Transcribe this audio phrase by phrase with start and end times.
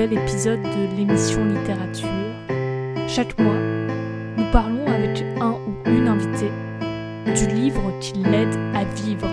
[0.00, 2.08] épisode de l'émission Littérature.
[3.06, 3.58] Chaque mois,
[4.36, 6.50] nous parlons avec un ou une invitée
[7.34, 9.28] du livre qui l'aide à vivre.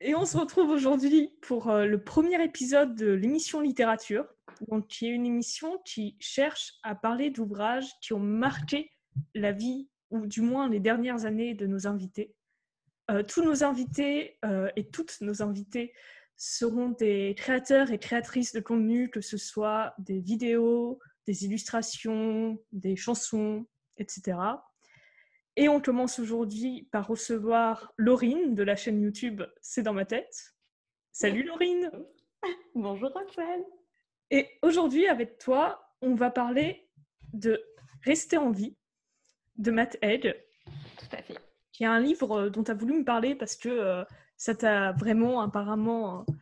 [0.00, 4.24] Et on se retrouve aujourd'hui pour euh, le premier épisode de l'émission Littérature,
[4.68, 8.92] donc est une émission qui cherche à parler d'ouvrages qui ont marqué
[9.34, 12.34] la vie, ou du moins les dernières années de nos invités.
[13.10, 15.92] Euh, tous nos invités euh, et toutes nos invités
[16.36, 22.96] seront des créateurs et créatrices de contenu, que ce soit des vidéos, des illustrations, des
[22.96, 23.66] chansons,
[23.98, 24.38] etc.
[25.56, 30.54] Et on commence aujourd'hui par recevoir Laurine de la chaîne YouTube C'est dans ma tête.
[31.12, 31.90] Salut Laurine
[32.74, 33.64] Bonjour Raphaël
[34.30, 36.88] Et aujourd'hui, avec toi, on va parler
[37.32, 37.60] de
[38.04, 38.76] Rester en vie
[39.56, 40.34] de Matt Haig,
[40.98, 41.38] Tout à fait.
[41.72, 44.04] qui est un livre euh, dont tu as voulu me parler parce que euh,
[44.36, 46.32] ça t'a vraiment apparemment euh,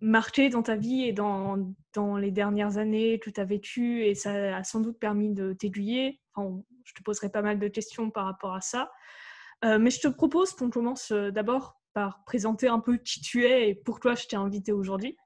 [0.00, 4.14] marqué dans ta vie et dans, dans les dernières années que tu as vécues et
[4.14, 6.20] ça a sans doute permis de t'aiguiller.
[6.34, 8.90] Enfin, je te poserai pas mal de questions par rapport à ça.
[9.64, 13.70] Euh, mais je te propose qu'on commence d'abord par présenter un peu qui tu es
[13.70, 15.16] et pourquoi je t'ai invité aujourd'hui.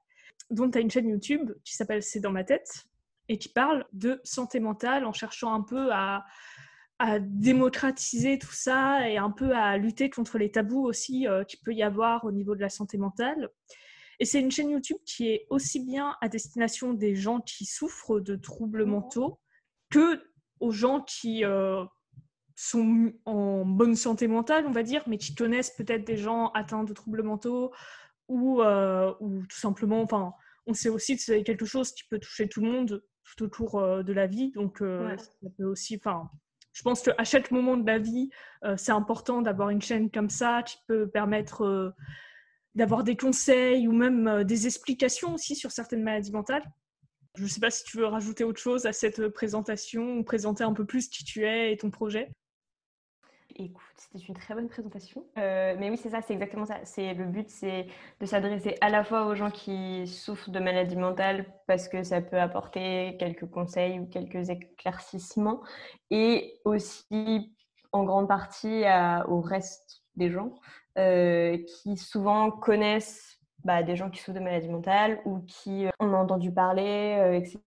[0.49, 2.85] Donc, tu as une chaîne YouTube qui s'appelle C'est dans ma tête
[3.27, 6.25] et qui parle de santé mentale en cherchant un peu à,
[6.99, 11.59] à démocratiser tout ça et un peu à lutter contre les tabous aussi euh, qu'il
[11.61, 13.49] peut y avoir au niveau de la santé mentale.
[14.19, 18.19] Et c'est une chaîne YouTube qui est aussi bien à destination des gens qui souffrent
[18.19, 19.39] de troubles mentaux
[19.89, 20.21] que
[20.59, 21.85] aux gens qui euh,
[22.53, 26.83] sont en bonne santé mentale, on va dire, mais qui connaissent peut-être des gens atteints
[26.83, 27.71] de troubles mentaux
[28.29, 30.33] ou, euh, ou tout simplement, enfin,
[30.65, 33.75] on sait aussi que c'est quelque chose qui peut toucher tout le monde tout autour
[33.79, 35.17] euh, de la vie, donc euh, Ouais.
[35.17, 36.29] ça peut aussi, enfin,
[36.71, 38.29] je pense qu'à chaque moment de la vie,
[38.77, 41.93] c'est important d'avoir une chaîne comme ça qui peut permettre
[42.75, 46.63] d'avoir des conseils ou même des explications aussi sur certaines maladies mentales.
[47.35, 50.63] Je ne sais pas si tu veux rajouter autre chose à cette présentation ou présenter
[50.63, 52.31] un peu plus qui tu es et ton projet.
[53.59, 55.25] Écoute, c'était une très bonne présentation.
[55.37, 56.79] Euh, mais oui, c'est ça, c'est exactement ça.
[56.83, 57.87] C'est le but, c'est
[58.19, 62.21] de s'adresser à la fois aux gens qui souffrent de maladies mentales parce que ça
[62.21, 65.61] peut apporter quelques conseils ou quelques éclaircissements,
[66.09, 67.53] et aussi
[67.91, 68.83] en grande partie
[69.27, 70.53] au reste des gens
[70.97, 75.89] euh, qui souvent connaissent bah, des gens qui souffrent de maladies mentales ou qui euh,
[75.99, 77.59] en ont entendu parler, euh, etc.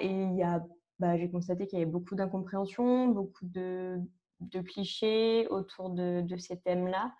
[0.00, 0.62] Et il y a,
[0.98, 3.98] bah, j'ai constaté qu'il y avait beaucoup d'incompréhension, beaucoup de
[4.50, 7.14] de clichés autour de, de ces thèmes-là.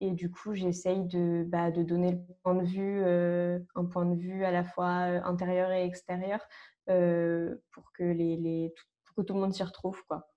[0.00, 4.14] Et du coup, j'essaye de, bah, de donner point de vue, euh, un point de
[4.14, 6.40] vue à la fois euh, intérieur et extérieur
[6.88, 8.72] euh, pour, que les, les,
[9.04, 10.04] pour que tout le monde s'y retrouve.
[10.06, 10.30] Quoi.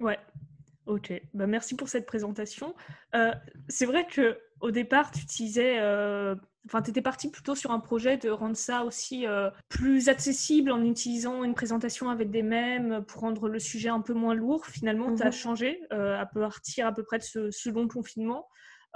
[0.00, 0.18] Ouais,
[0.86, 1.12] ok.
[1.34, 2.74] Bah, merci pour cette présentation.
[3.68, 5.78] C'est vrai que au départ, tu utilisais,
[6.66, 10.70] enfin, tu étais parti plutôt sur un projet de rendre ça aussi euh, plus accessible
[10.72, 14.66] en utilisant une présentation avec des mèmes pour rendre le sujet un peu moins lourd.
[14.66, 15.32] Finalement, tu as Mhm.
[15.32, 18.46] changé euh, à partir à peu près de ce second confinement.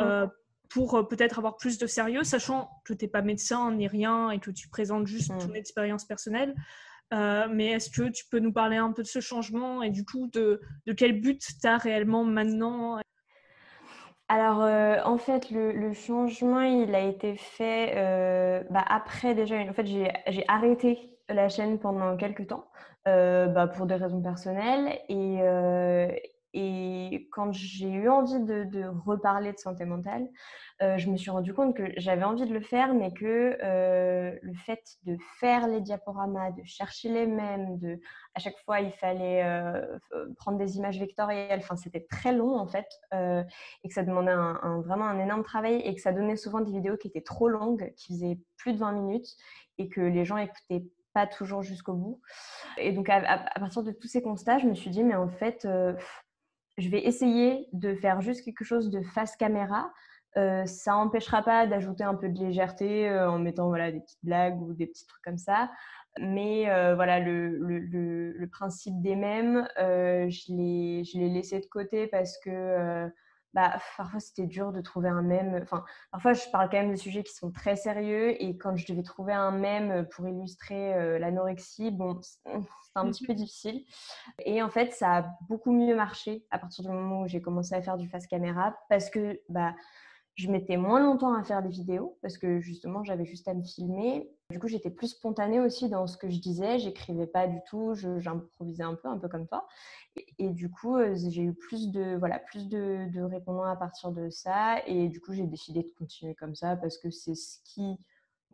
[0.00, 0.26] euh,
[0.70, 4.38] pour peut-être avoir plus de sérieux, sachant que tu n'es pas médecin ni rien et
[4.38, 5.38] que tu présentes juste Mm.
[5.38, 6.54] ton expérience personnelle.
[7.14, 10.04] Euh, mais est-ce que tu peux nous parler un peu de ce changement et du
[10.04, 13.00] coup de, de quel but tu as réellement maintenant?
[14.28, 19.56] Alors, euh, en fait, le, changement, il a été fait euh, bah, après déjà.
[19.56, 22.66] En fait, j'ai j'ai arrêté la chaîne pendant quelques temps
[23.06, 25.00] euh, bah, pour des raisons personnelles.
[25.08, 26.08] Et, euh,
[26.54, 30.28] et quand j'ai eu envie de, reparler de santé mentale,
[30.80, 34.34] euh, je me suis rendu compte que j'avais envie de le faire, mais que euh,
[34.40, 38.00] le fait de faire les diaporamas, de chercher les mêmes, de
[38.34, 39.98] à chaque fois il fallait euh,
[40.36, 41.60] prendre des images vectorielles.
[41.60, 42.88] Enfin, c'était très long en fait.
[43.12, 44.34] Et que ça demandait
[44.84, 47.92] vraiment un énorme travail et que ça donnait souvent des vidéos qui étaient trop longues,
[47.96, 49.36] qui faisaient plus de 20 minutes
[49.76, 52.20] et que les gens écoutaient pas toujours jusqu'au bout.
[52.78, 55.66] Et donc, à, partir de tous ces constats, je me suis dit, mais en fait,
[56.78, 59.92] je vais essayer de faire juste quelque chose de face caméra.
[60.36, 64.24] Euh, ça n'empêchera pas d'ajouter un peu de légèreté euh, en mettant voilà, des petites
[64.24, 65.70] blagues ou des petits trucs comme ça.
[66.20, 73.10] Mais euh, voilà, le, le, principe des mêmes, je l'ai laissé de côté parce que
[73.58, 75.58] bah, parfois c'était dur de trouver un mème.
[75.60, 78.86] Enfin, parfois je parle quand même de sujets qui sont très sérieux et quand je
[78.86, 82.56] devais trouver un mème pour illustrer euh, l'anorexie, bon, c'était
[82.94, 83.84] un petit peu difficile.
[84.44, 87.74] Et en fait, ça a beaucoup mieux marché à partir du moment où j'ai commencé
[87.74, 89.74] à faire du face caméra parce que bah,
[90.36, 93.64] je mettais moins longtemps à faire des vidéos parce que justement j'avais juste à me
[93.64, 96.78] filmer Du coup, j'étais plus spontanée aussi dans ce que je disais.
[96.78, 99.68] J'écrivais pas du tout, j'improvisais un peu, un peu comme toi.
[100.38, 104.10] Et, du coup, euh, j'ai eu plus de voilà plus de, de répondants à partir
[104.10, 104.82] de ça.
[104.86, 107.98] Et du coup, j'ai décidé de continuer comme ça parce que c'est ce qui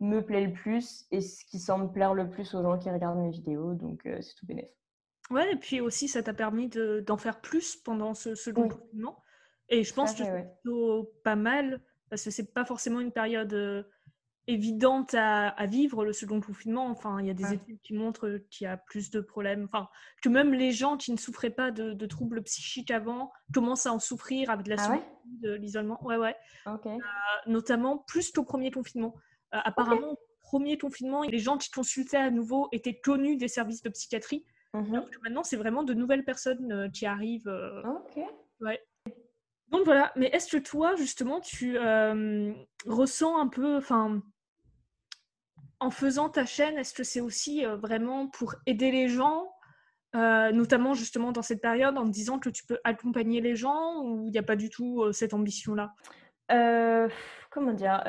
[0.01, 3.19] me plaît le plus et ce qui semble plaire le plus aux gens qui regardent
[3.19, 3.73] mes vidéos.
[3.73, 4.69] Donc, euh, c'est tout bénéf.
[5.31, 9.23] Ouais, et puis aussi, ça t'a permis d'en faire plus pendant ce second confinement.
[9.69, 13.53] Et je pense que c'est plutôt pas mal parce que c'est pas forcément une période
[13.53, 13.83] euh,
[14.47, 16.87] évidente à, vivre le second confinement.
[16.87, 19.65] Enfin, il y a des études qui montrent qu'il y a plus de problèmes.
[19.65, 19.89] Enfin,
[20.21, 23.99] que même les gens qui ne souffraient pas de, troubles psychiques avant commencent à en
[23.99, 24.99] souffrir avec la ah
[25.41, 26.03] de l'isolement.
[26.05, 26.35] Ouais, ouais.
[26.67, 26.97] Euh,
[27.47, 29.15] notamment plus qu'au premier confinement.
[29.53, 33.81] Euh, apparemment, au premier confinement, les gens qui consultaient à nouveau étaient connus des services
[33.81, 34.45] de psychiatrie.
[34.73, 37.51] Mmh maintenant, c'est vraiment de nouvelles personnes qui arrivent.
[37.85, 38.23] Ok.
[38.59, 38.81] Ouais.
[39.69, 41.77] Donc voilà, mais est-ce que toi, justement, tu
[42.85, 44.21] ressens un peu, enfin,
[45.85, 49.51] en faisant ta chaîne, est-ce que c'est aussi vraiment pour aider les gens,
[50.13, 54.31] notamment justement dans cette période, en disant que tu peux accompagner les gens, ou il
[54.31, 55.93] n'y a pas du tout cette ambition-là?
[57.51, 58.01] Comment dire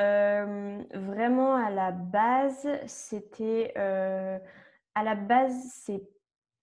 [0.94, 3.72] Vraiment, à la base, c'était...
[3.76, 6.02] à la base, c'est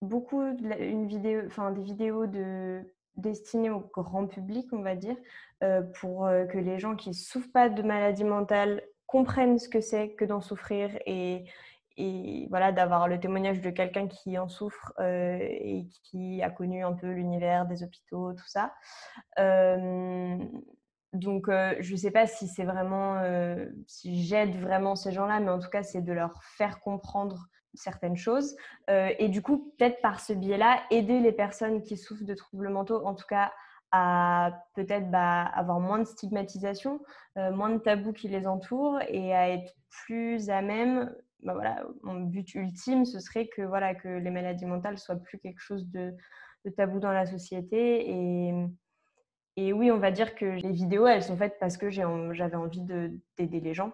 [0.01, 1.44] beaucoup une vidéo,
[1.75, 2.83] des vidéos de
[3.16, 5.16] destiné au grand public, on va dire,
[5.63, 8.81] euh, pour euh, que les gens qui souffrent pas de maladie mentale
[9.13, 11.45] comprennent ce que c'est que d'en souffrir et,
[11.98, 16.83] et voilà, d'avoir le témoignage de quelqu'un qui en souffre euh, et qui a connu
[16.83, 18.74] un peu l'univers des hôpitaux, tout ça.
[21.13, 23.21] donc, je ne sais pas si c'est vraiment,
[23.86, 28.18] si j'aide vraiment ces gens-là, mais en tout cas, c'est de leur faire comprendre certaines
[28.18, 28.56] choses.
[28.89, 32.69] Euh, et du coup, peut-être par ce biais-là, aider les personnes qui souffrent de troubles
[32.69, 33.51] mentaux, en tout cas
[33.95, 37.00] à peut-être bah, avoir moins de stigmatisation,
[37.38, 41.16] euh, moins de tabous qui les entourent et à être plus à même.
[41.44, 45.38] Bah voilà, mon but ultime, ce serait que, voilà, que les maladies mentales soient plus
[45.38, 46.16] quelque chose de,
[46.75, 48.10] tabou dans la société.
[48.10, 48.54] Et,
[49.57, 52.81] et oui, on va dire que les vidéos, elles sont faites parce que j'avais envie
[52.81, 53.94] d'aider les gens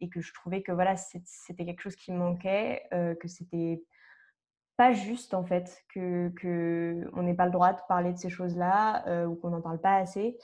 [0.00, 3.82] et que je trouvais que voilà, c'était quelque chose qui manquait, euh, que c'était
[4.80, 8.30] pas juste en fait, que, que on n'ait pas le droit de parler de ces
[8.30, 10.38] choses-là euh, ou qu'on n'en parle pas assez,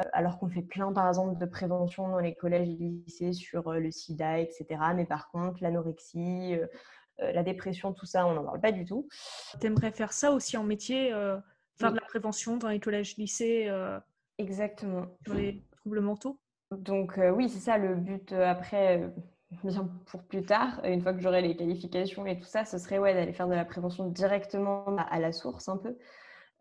[0.00, 3.72] euh, alors qu'on fait plein par exemple de prévention dans les collèges et lycées sur
[3.72, 4.66] le sida, etc.
[4.96, 6.56] Mais par contre, l'anorexie,
[7.18, 9.08] la dépression, tout ça, on n'en parle pas du tout.
[9.60, 11.10] Tu aimerais faire ça aussi en métier,
[11.76, 13.70] faire de la prévention dans les collèges, lycées
[14.38, 15.06] Exactement.
[15.24, 16.38] Sur les troubles mentaux?
[16.72, 19.08] Donc euh, oui, c'est ça le but euh, après, euh,
[19.64, 22.98] bien pour plus tard, une fois que j'aurai les qualifications et tout ça, ce serait
[22.98, 25.96] ouais, d'aller faire de la prévention directement à, la source un peu.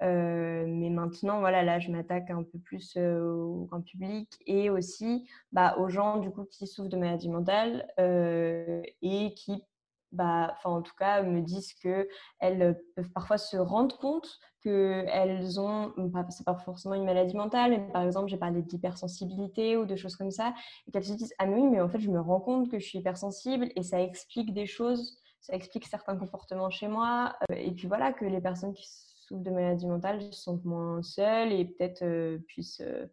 [0.02, 5.76] mais maintenant, voilà, là, je m'attaque un peu plus au grand public et aussi bah,
[5.80, 9.64] aux gens du coup qui souffrent de maladies mentales et qui
[10.12, 15.94] bah, en tout cas, me disent qu'elles peuvent parfois se rendre compte qu'elles ont,
[16.30, 20.32] c'est pas forcément une maladie mentale, par exemple, j'ai parlé d'hypersensibilité ou de choses comme
[20.32, 20.56] ça,
[20.88, 22.80] et qu'elles se disent Ah, mais oui, mais en fait, je me rends compte que
[22.80, 27.36] je suis hypersensible et ça explique des choses, ça explique certains comportements chez moi.
[27.52, 31.52] Euh, et puis voilà, que les personnes qui souffrent de maladie mentale sentent moins seules
[31.52, 33.06] et peut-être euh, puissent euh,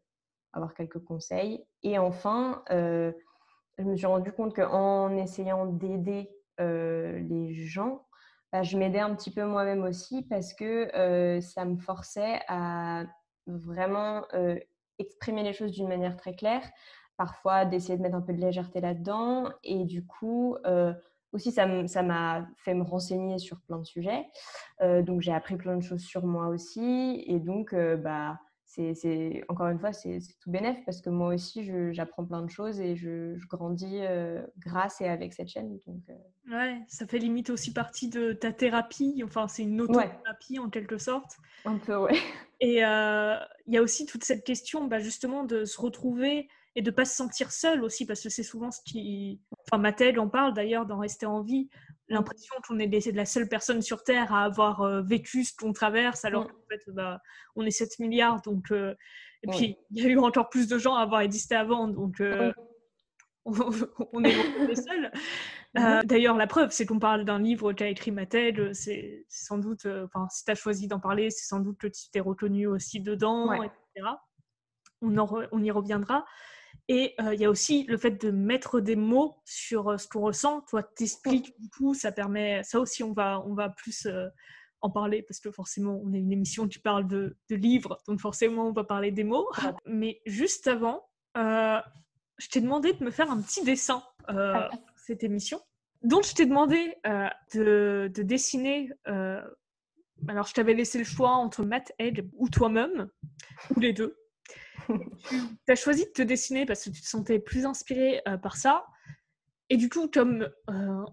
[0.55, 1.63] avoir quelques conseils.
[1.83, 8.07] Et enfin, je me suis rendu compte qu'en essayant d'aider les gens,
[8.53, 13.05] bah, je m'aidais un petit peu moi-même aussi parce que ça me forçait à
[13.47, 14.25] vraiment
[14.99, 16.63] exprimer les choses d'une manière très claire,
[17.17, 19.51] parfois d'essayer de mettre un peu de légèreté là-dedans.
[19.65, 20.57] Et du coup,
[21.33, 24.27] aussi, ça m'a fait me renseigner sur plein de sujets.
[24.81, 27.25] donc, j'ai appris plein de choses sur moi aussi.
[27.27, 28.39] Et donc, bah,
[28.75, 32.81] c'est encore une fois, c'est tout bénéf parce que moi aussi, j'apprends plein de choses
[32.81, 35.79] et je, grandis euh, grâce et avec cette chaîne.
[35.87, 36.51] Donc, euh.
[36.51, 39.23] Ouais, ça fait limite aussi partie de ta thérapie.
[39.25, 41.37] Enfin, c'est une autothérapie en quelque sorte.
[41.65, 42.17] Un peu, ouais.
[42.61, 43.37] Et euh,
[43.67, 47.05] il y a aussi toute cette question, bah, justement, de se retrouver et de pas
[47.05, 49.41] se sentir seul aussi parce que c'est souvent ce qui.
[49.67, 51.69] Enfin, Mathilde en parle d'ailleurs dans Rester en vie
[52.09, 56.25] l'impression qu'on est la seule personne sur Terre à avoir euh, vécu ce qu'on traverse,
[56.25, 56.49] alors mm.
[56.49, 57.21] qu'en fait, bah,
[57.57, 58.43] on est 7 milliards.
[58.43, 58.95] Donc, euh,
[59.43, 62.21] et puis, il y a eu encore plus de gens à avoir existé avant, donc
[62.21, 62.53] euh,
[63.45, 65.11] on, est les seuls.
[65.75, 66.05] Mm-hmm.
[66.07, 68.75] D'ailleurs, la preuve, c'est qu'on parle d'un livre qu'a écrit Mattel.
[68.75, 72.11] C'est sans doute, enfin, si tu as choisi d'en parler, c'est sans doute que tu
[72.13, 74.09] t'es reconnu aussi dedans, etc.
[75.01, 76.25] On, on y reviendra.
[76.89, 80.63] Et il y a aussi le fait de mettre des mots sur ce qu'on ressent.
[80.69, 82.63] Toi, t'expliques du coup, ça permet.
[82.65, 84.07] Ça aussi, on va, on va plus
[84.83, 88.21] en parler parce que forcément, on est une émission qui parle de, de livres, donc
[88.21, 89.49] forcément, on va parler des mots.
[89.87, 94.69] Mais juste avant, je t'ai demandé de me faire un petit dessin ah.
[94.71, 95.61] pour cette émission.
[96.03, 96.95] donc, je t'ai demandé
[97.55, 98.91] de, dessiner.
[99.07, 103.09] alors, je t'avais laissé le choix entre Matt Edge ou toi-même,
[103.75, 104.17] ou les deux.
[104.89, 108.87] Tu as choisi de te dessiner parce que tu te sentais plus inspiré par ça.
[109.71, 110.49] Et du coup, comme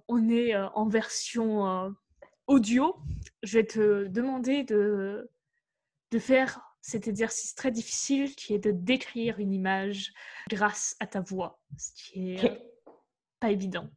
[0.07, 1.95] on est en version
[2.47, 2.95] audio,
[3.43, 5.29] je vais te demander de,
[6.11, 10.13] de faire cet exercice très difficile qui est de décrire une image
[10.49, 12.61] grâce à ta voix, ce qui est
[13.39, 13.89] pas évident.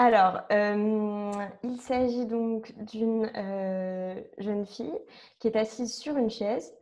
[0.00, 1.32] Alors, euh,
[1.64, 4.96] il s'agit donc d'une euh, jeune fille
[5.40, 6.72] qui est assise sur une chaise.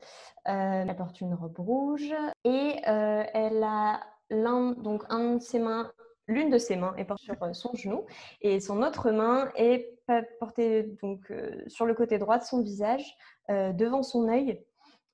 [0.47, 2.13] Euh, elle porte une robe rouge
[2.45, 5.91] et elle a l'un donc un de ses mains,
[6.29, 8.05] l'une de ses mains est portée sur son genou
[8.43, 9.99] et son autre main est
[10.39, 11.33] portée donc
[11.69, 13.17] sur le côté droit de son visage,
[13.49, 14.63] devant son œil.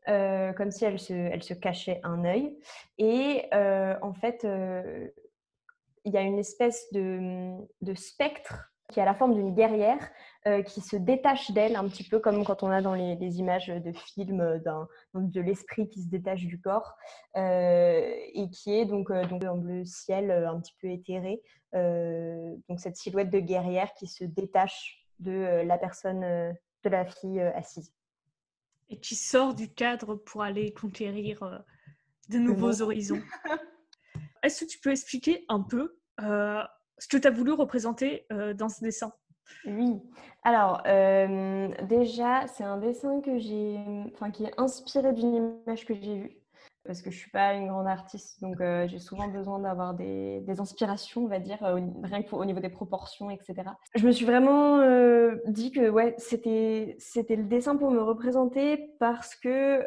[0.07, 2.59] comme si elle se, elle se cachait un œil.
[2.99, 4.45] Et en fait,
[6.05, 10.11] il y a une espèce de, spectre qui a la forme d'une guerrière
[10.47, 13.69] euh, qui se détache d'elle un petit peu comme quand on a dans les, images
[13.69, 14.61] de films
[15.15, 16.95] de l'esprit qui se détache du corps
[17.37, 21.43] euh, et qui est donc, euh, donc en bleu ciel un petit peu éthéré.
[21.73, 27.93] donc cette silhouette de guerrière qui se détache de la personne, de la fille assise.
[28.91, 31.65] Et qui sort du cadre pour aller conquérir
[32.29, 33.23] de nouveaux horizons.
[34.43, 36.63] Est-ce que tu peux expliquer un peu euh,
[36.99, 39.13] ce que tu as voulu représenter euh, dans ce dessin?
[39.65, 40.01] Oui.
[40.45, 43.79] Alors, euh, déjà, c'est un dessin que j'ai,
[44.13, 46.42] enfin, qui est inspiré d'une image que j'ai vue
[46.85, 51.25] parce que je suis pas une grande artiste, donc j'ai souvent besoin d'avoir des, inspirations,
[51.25, 51.59] on va dire,
[52.03, 53.71] rien qu'au niveau des proportions, etc.
[53.95, 54.79] Je me suis vraiment
[55.47, 56.97] dit que ouais, c'était
[57.37, 59.85] le dessin pour me représenter parce que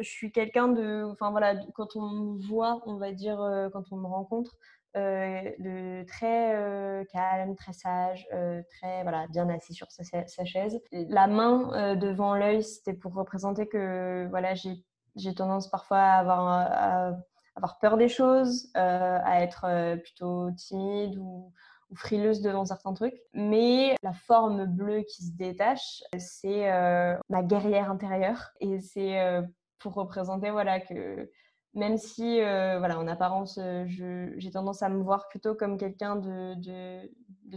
[0.00, 3.38] je suis quelqu'un de, enfin voilà, quand on me voit, on va dire,
[3.72, 4.56] quand on me rencontre,
[4.94, 10.80] de très calme, très sage, très voilà, bien assis sur sa, sa chaise.
[10.92, 14.84] La main devant l'œil, c'était pour représenter que voilà, j'ai
[15.16, 16.18] j'ai tendance parfois à
[17.56, 21.52] avoir, peur des choses, euh, à être euh, plutôt timide ou,
[21.96, 23.14] frileuse devant certains trucs.
[23.34, 28.50] Mais la forme bleue qui se détache, c'est euh, ma guerrière intérieure.
[28.58, 29.22] Et c'est
[29.78, 31.30] pour représenter voilà, que
[31.74, 37.06] même si voilà, en apparence, j'ai tendance à me voir plutôt comme quelqu'un de,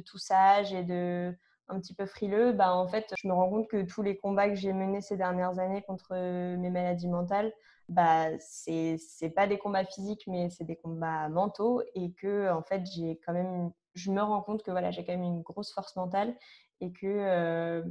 [0.02, 1.36] tout sage et de
[1.70, 4.50] un petit peu frileux, bah, en fait, je me rends compte que tous les combats
[4.50, 7.54] que j'ai menés ces dernières années contre euh, mes maladies mentales,
[7.90, 9.00] bah, c'est
[9.36, 13.34] pas des combats physiques, mais c'est des combats mentaux et que en fait, j'ai quand
[13.34, 16.36] même, je me rends compte que voilà, j'ai quand même une grosse force mentale
[16.82, 17.84] et que euh,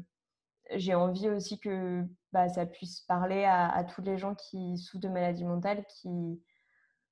[0.75, 5.09] j'ai envie aussi que bah, ça puisse parler à, tous les gens qui souffrent de
[5.09, 6.43] maladies mentales, qui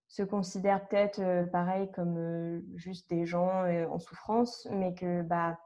[0.09, 5.59] se considèrent peut-être euh, pareil comme juste des gens en souffrance, mais que bah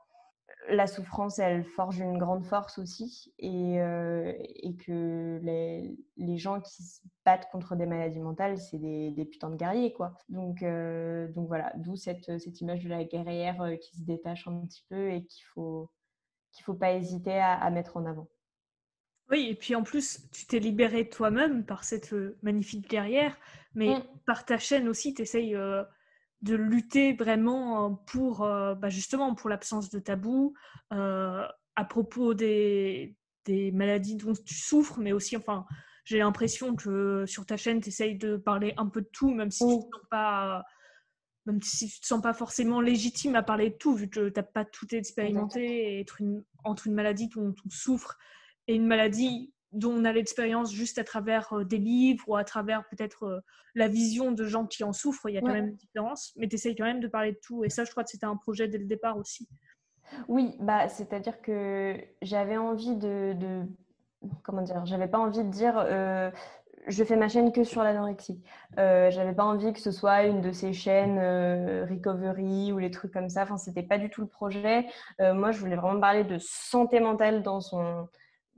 [0.69, 6.61] la souffrance, elle forge une grande force aussi et, euh, et que les, les, gens
[6.61, 10.15] qui se battent contre des maladies mentales, c'est des, des, putains de guerriers, quoi.
[10.29, 14.47] Donc, euh, donc voilà, d'où cette, cette, image de la guerrière euh, qui se détache
[14.47, 15.91] un petit peu et qu'il faut
[16.53, 18.27] qu'il faut pas hésiter à, mettre en avant.
[19.31, 23.37] Oui, et puis en plus, tu t'es libérée toi-même par cette magnifique guerrière,
[23.75, 24.03] mais mm.
[24.27, 25.55] par ta chaîne aussi, tu essayes
[26.43, 30.55] de lutter vraiment euh, pour euh, bah, justement pour l'absence de tabou
[30.93, 35.67] euh, à propos des, des, maladies dont tu souffres, mais aussi, enfin,
[36.05, 39.51] j'ai l'impression que sur ta chaîne, tu essayes de parler un peu de tout, même
[39.51, 40.65] si tu ne sens pas
[41.47, 44.39] même si tu te sens pas forcément légitime à parler de tout, vu que tu
[44.39, 48.19] n'as pas tout expérimenté, et être une, entre une maladie dont on souffre
[48.67, 52.45] et une maladie dont on a l'expérience juste à travers euh, des livres ou à
[52.45, 53.41] travers peut-être euh,
[53.75, 56.49] la vision de gens qui en souffrent, il y a quand même une différence, mais
[56.49, 57.65] tu essayes quand même de parler de tout.
[57.65, 59.49] Et ça, je crois que c'était un projet dès le départ aussi.
[60.27, 63.63] Oui, bah, c'est-à-dire que j'avais envie de,
[64.43, 65.75] Comment dire J'avais pas envie de dire.
[65.79, 66.31] Euh,
[66.89, 68.43] je fais ma chaîne que sur l'anorexie.
[68.77, 71.19] J'avais pas envie que ce soit une de ces chaînes
[71.89, 73.43] recovery ou les trucs comme ça.
[73.43, 74.87] Enfin, c'était pas du tout le projet.
[75.21, 78.09] moi, je voulais vraiment parler de santé mentale dans son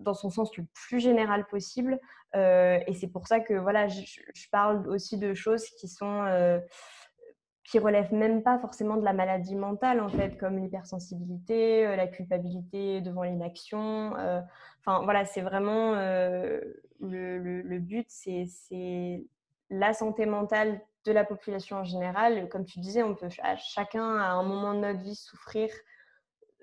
[0.01, 1.99] dans son sens le plus général possible.
[2.35, 4.05] Euh, et c'est pour ça que voilà, je,
[4.51, 6.59] parle aussi de choses qui sont euh,
[7.65, 12.07] qui relèvent même pas forcément de la maladie mentale en fait, comme l'hypersensibilité, euh, la
[12.07, 14.13] culpabilité devant l'inaction.
[14.81, 19.25] Enfin voilà, c'est vraiment le, le, but, c'est
[19.69, 22.49] la santé mentale de la population en général.
[22.49, 25.71] Comme tu disais, on peut chacun à un moment de notre vie souffrir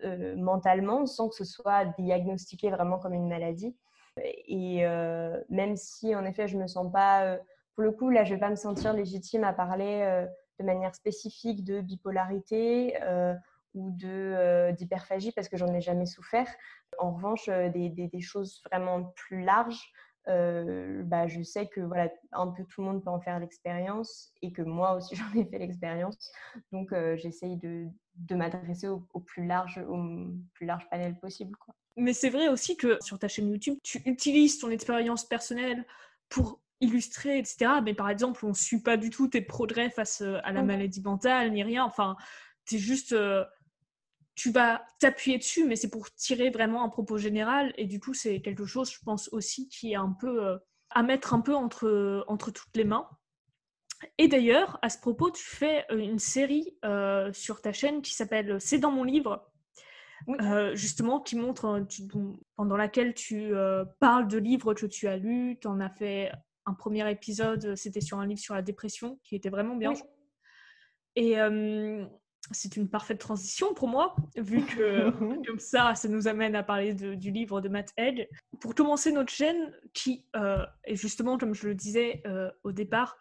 [0.03, 3.75] euh, mentalement sans que ce soit diagnostiqué vraiment comme une maladie.
[4.23, 7.37] Et euh, même si en effet je me sens pas, euh,
[7.73, 10.25] pour le coup là je vais pas me sentir légitime à parler
[10.59, 12.95] de manière spécifique de bipolarité
[13.75, 16.47] ou d'hyperphagie parce que j'en ai jamais souffert.
[16.97, 19.91] En revanche, des, choses vraiment plus larges,
[20.27, 24.51] bah, je sais que voilà, un peu tout le monde peut en faire l'expérience et
[24.51, 26.31] que moi aussi j'en ai fait l'expérience.
[26.71, 29.97] Donc j'essaye de, de m'adresser au, plus large, au
[30.53, 31.55] plus large panel possible.
[31.57, 31.73] Quoi.
[31.95, 35.85] Mais c'est vrai aussi que sur ta chaîne YouTube, tu utilises ton expérience personnelle
[36.29, 37.71] pour illustrer, etc.
[37.83, 41.01] Mais par exemple, on ne suit pas du tout tes progrès face à la maladie
[41.01, 41.83] mentale, ni rien.
[41.83, 42.15] Enfin,
[42.71, 43.15] es juste
[44.37, 47.73] tu vas t'appuyer dessus, mais c'est pour tirer vraiment un propos général.
[47.75, 50.57] Et du coup, c'est quelque chose, je pense aussi, qui est un peu euh,
[50.91, 53.09] à mettre un peu entre, entre toutes les mains.
[54.19, 58.13] Et d'ailleurs, à ce propos, tu fais euh, une série euh, sur ta chaîne qui
[58.13, 59.51] s'appelle C'est dans mon livre,
[60.73, 61.83] justement, qui montre,
[62.55, 63.53] pendant laquelle tu
[63.99, 65.57] parles de livres que tu as lus.
[65.59, 66.31] Tu en as fait
[66.67, 69.93] un premier épisode, c'était sur un livre sur la dépression, qui était vraiment bien.
[71.15, 71.37] Et
[72.51, 75.09] c'est une parfaite transition pour moi, vu que
[75.47, 78.27] comme ça, ça nous amène à parler du livre de Matt Haig.
[78.59, 83.17] Pour commencer notre chaîne, qui euh, est justement, comme je le disais euh, au départ,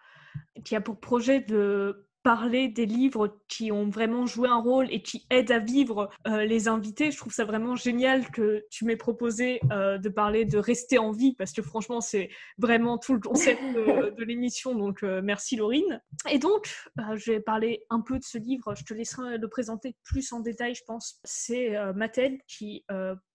[0.64, 5.00] qui a pour projet de parler des livres qui ont vraiment joué un rôle et
[5.00, 7.12] qui aident à vivre euh, les invités.
[7.12, 11.12] Je trouve ça vraiment génial que tu m'aies proposé euh, de parler de rester en
[11.12, 12.28] vie parce que franchement, c'est
[12.58, 14.74] vraiment tout le concept de, l'émission.
[14.74, 16.02] Donc, euh, merci Laurine.
[16.28, 16.68] Et donc,
[17.14, 18.74] je vais parler un peu de ce livre.
[18.74, 21.20] Je te laisserai le présenter plus en détail, je pense.
[21.22, 22.84] C'est Mathilde qui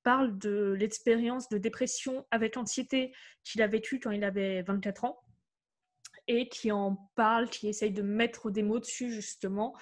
[0.04, 3.14] parle de l'expérience de dépression avec anxiété
[3.46, 5.22] qu'il a vécue quand il avait 24 ans
[6.28, 9.76] et qui en parle, qui essaye de mettre des mots dessus justement.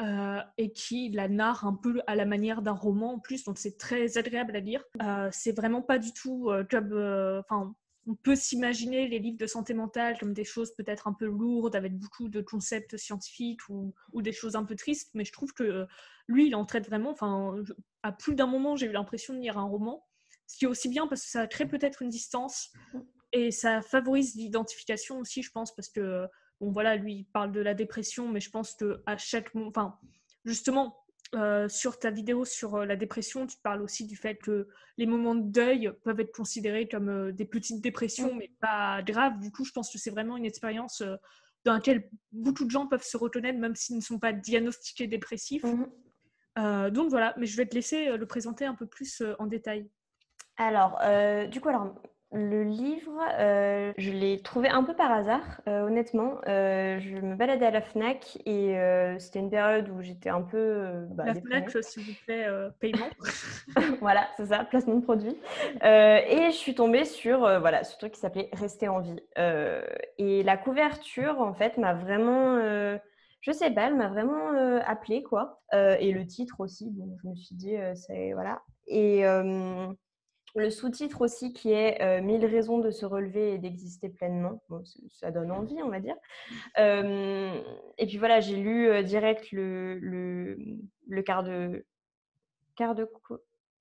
[0.00, 3.58] Euh, et qui la narre un peu à la manière d'un roman en plus, donc
[3.58, 4.82] c'est très agréable à lire.
[5.02, 6.94] Euh, c'est vraiment pas du tout euh, comme,
[7.40, 7.74] enfin,
[8.06, 11.76] on peut s'imaginer les livres de santé mentale comme des choses peut-être un peu lourdes
[11.76, 15.52] avec beaucoup de concepts scientifiques ou, ou, des choses un peu tristes, mais je trouve
[15.52, 15.86] que
[16.28, 17.10] lui, il en traite vraiment.
[17.10, 17.56] Enfin,
[18.02, 20.06] à plus d'un moment, j'ai eu l'impression de lire un roman,
[20.46, 22.72] ce qui est aussi bien parce que ça crée peut-être une distance
[23.32, 26.26] et ça favorise l'identification aussi, je pense, parce que,
[26.60, 29.98] bon, voilà, lui, il parle de la dépression, mais je pense qu'à chaque moment, enfin,
[30.44, 31.00] justement,
[31.36, 34.66] euh, sur ta vidéo sur euh, la dépression, tu parles aussi du fait que
[34.98, 39.38] les moments de deuil peuvent être considérés comme euh, des petites dépressions, mais pas graves.
[39.38, 41.04] Du coup, je pense que c'est vraiment une expérience
[41.64, 45.62] dans laquelle beaucoup de gens peuvent se reconnaître, même s'ils ne sont pas diagnostiqués dépressifs.
[45.62, 46.90] Mmh.
[46.90, 49.88] donc voilà, mais je vais te laisser le présenter un peu plus en détail.
[50.56, 50.98] Alors,
[51.48, 51.94] du coup, alors,
[52.32, 56.40] le livre, euh, je l'ai trouvé un peu par hasard, euh, honnêtement.
[56.46, 58.76] Euh, je me baladais à la FNAC et
[59.18, 61.06] c'était une période où j'étais un peu...
[61.10, 62.46] Bah, la FNAC, s'il vous plaît,
[62.78, 63.08] paiement.
[64.00, 65.36] voilà, c'est ça, placement de produit.
[65.82, 69.20] et je suis tombée sur voilà, ce truc qui s'appelait Rester en vie.
[70.18, 72.60] et la couverture, en fait, m'a vraiment...
[73.40, 74.52] je sais pas, elle m'a vraiment
[74.86, 75.60] appelée, quoi.
[75.72, 78.34] et le titre aussi, bon, je me suis dit, c'est...
[78.34, 78.62] Voilà.
[78.86, 79.24] Et
[80.54, 84.62] le sous-titre aussi qui est euh, Mille raisons de se relever et d'exister pleinement.
[85.10, 86.16] ça donne envie, on va dire.
[86.78, 87.60] Euh,
[87.98, 91.84] et puis voilà, j'ai lu euh, direct le, le, quart de,
[92.76, 93.08] quart de,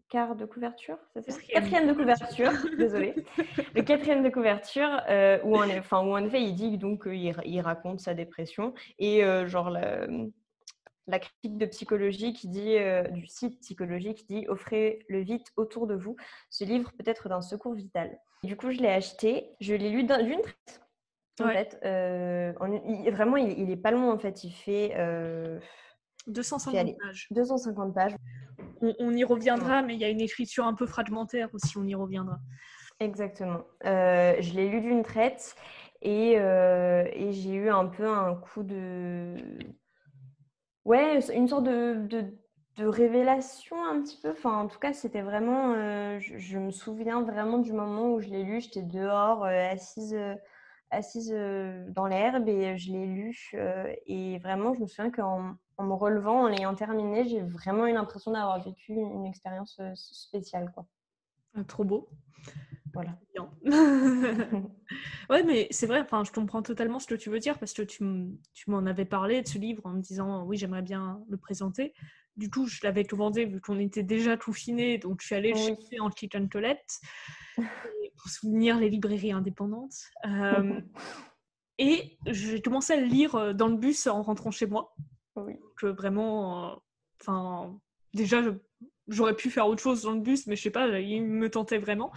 [0.10, 1.40] quart de couverture, c'est ça?
[1.50, 3.16] Quatrième de couverture, désolé.
[3.76, 5.02] Le quatrième de couverture,
[5.44, 9.70] où, en, enfin, où en effet il dit donc il raconte sa dépression et genre
[9.70, 10.08] la,
[11.10, 15.48] la critique de psychologie qui dit, euh, du site psychologique qui dit Offrez le vite
[15.58, 16.16] autour de vous.
[16.50, 18.18] Ce livre peut être d'un secours vital.
[18.44, 20.82] Du coup, je l'ai acheté, je l'ai lu d'une traite.
[21.42, 22.52] En fait, euh,
[23.12, 24.44] vraiment, il, est pas long en fait.
[24.44, 24.90] Il fait
[26.28, 27.28] 250 euh, pages.
[27.32, 28.16] 250 pages.
[28.82, 31.78] On, y reviendra, mais il y a une écriture un peu fragmentaire aussi.
[31.78, 32.40] On y reviendra.
[33.00, 33.64] Exactement.
[33.84, 35.56] je l'ai lu d'une traite
[36.02, 39.36] et, et j'ai eu un peu un coup de
[40.90, 44.32] ouais, une sorte de, de, révélation un petit peu.
[44.32, 45.74] Enfin, en tout cas, c'était vraiment.
[45.74, 48.62] Euh, je, me souviens vraiment du moment où je l'ai lu.
[48.62, 50.36] J'étais dehors, euh, assise, euh,
[50.90, 51.36] assise
[51.90, 53.52] dans l'herbe et je l'ai lu.
[54.08, 57.94] et vraiment, je me souviens qu'en en me relevant, en l'ayant terminé, j'ai vraiment eu
[57.94, 60.72] l'impression d'avoir vécu une expérience spéciale.
[60.74, 60.86] Quoi.
[61.56, 62.10] Ah, trop beau.
[62.94, 63.18] Voilà.
[65.30, 67.82] ouais, mais c'est vrai, enfin, je comprends totalement ce que tu veux dire parce que
[67.82, 68.04] tu,
[68.68, 71.94] m'en avais parlé de ce livre en me disant oui, j'aimerais bien le présenter.
[72.36, 75.52] Du coup, je l'avais commandé vu qu'on était déjà tout finé, donc je suis allée
[75.52, 77.00] le chercher en kitchen toilette
[77.58, 79.96] pour souvenir les librairies indépendantes.
[80.26, 80.80] Euh,
[81.78, 84.96] et j'ai commencé à le lire euh, dans le bus en rentrant chez moi.
[85.36, 85.58] Oui.
[85.78, 86.76] Que vraiment, euh,
[87.22, 87.78] enfin,
[88.14, 88.42] déjà,
[89.08, 91.78] j'aurais pu faire autre chose dans le bus, mais je sais pas, il me tentait
[91.78, 92.12] vraiment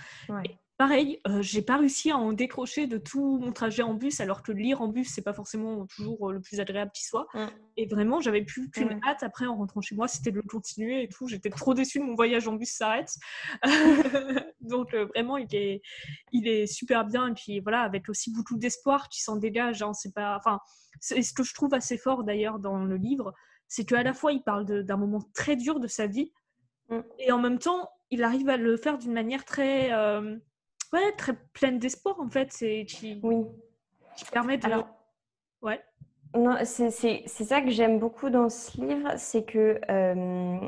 [0.82, 4.42] pareil, euh, j'ai pas réussi à en décrocher de tout mon trajet en bus, alors
[4.42, 7.28] que lire en bus, c'est pas forcément toujours euh, le plus agréable qui soit.
[7.34, 7.46] Mmh.
[7.76, 9.00] Et vraiment, j'avais plus qu'une Mmh.
[9.06, 11.28] hâte après en rentrant chez moi, c'était de le continuer et tout.
[11.28, 13.14] J'étais trop déçue de mon voyage en bus s'arrête.
[14.60, 15.82] Donc euh, vraiment, il est,
[16.32, 17.28] il est super bien.
[17.28, 19.82] Et puis voilà, avec aussi beaucoup d'espoir qui s'en dégage.
[19.82, 20.58] Hein, c'est pas, enfin,
[20.98, 23.32] c'est ce que je trouve assez fort d'ailleurs dans le livre,
[23.68, 26.32] c'est qu'à la fois il parle d'un moment très dur de sa vie
[26.88, 27.00] Mmh.
[27.20, 30.36] et en même temps, il arrive à le faire d'une manière très, euh,
[30.92, 32.52] ouais, très pleine d'espoir en fait.
[32.52, 33.44] C'est qui, Oui.
[34.16, 34.86] qui permet de, Alors,
[35.62, 35.80] ouais.
[36.34, 40.58] Non, c'est c'est- c'est ça que j'aime beaucoup dans ce livre, c'est que euh,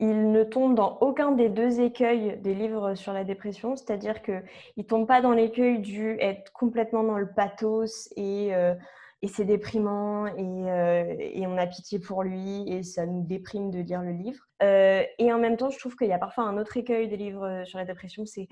[0.00, 4.42] il ne tombe dans aucun des deux écueils des livres sur la dépression, c'est-à-dire que
[4.76, 8.74] il tombe pas dans l'écueil du être complètement dans le pathos et, euh,
[9.22, 13.70] et c'est déprimant et, euh, et on a pitié pour lui et ça nous déprime
[13.70, 14.44] de lire le livre.
[14.62, 17.16] Euh, et en même temps, je trouve qu'il y a parfois un autre écueil des
[17.16, 18.48] livres sur la dépression, c'est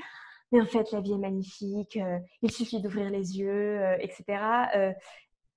[0.53, 4.69] mais en fait la vie est magnifique, euh, il suffit d'ouvrir les yeux, euh, etc.
[4.77, 4.93] Euh,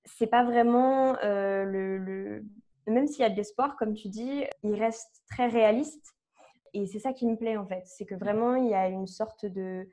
[0.04, 2.42] c'est pas vraiment le,
[2.86, 6.14] Même s'il y a de l'espoir, comme tu dis, il reste très réaliste.
[6.74, 7.82] Et c'est ça qui me plaît en fait.
[7.86, 9.88] C'est que vraiment, il y a une sorte de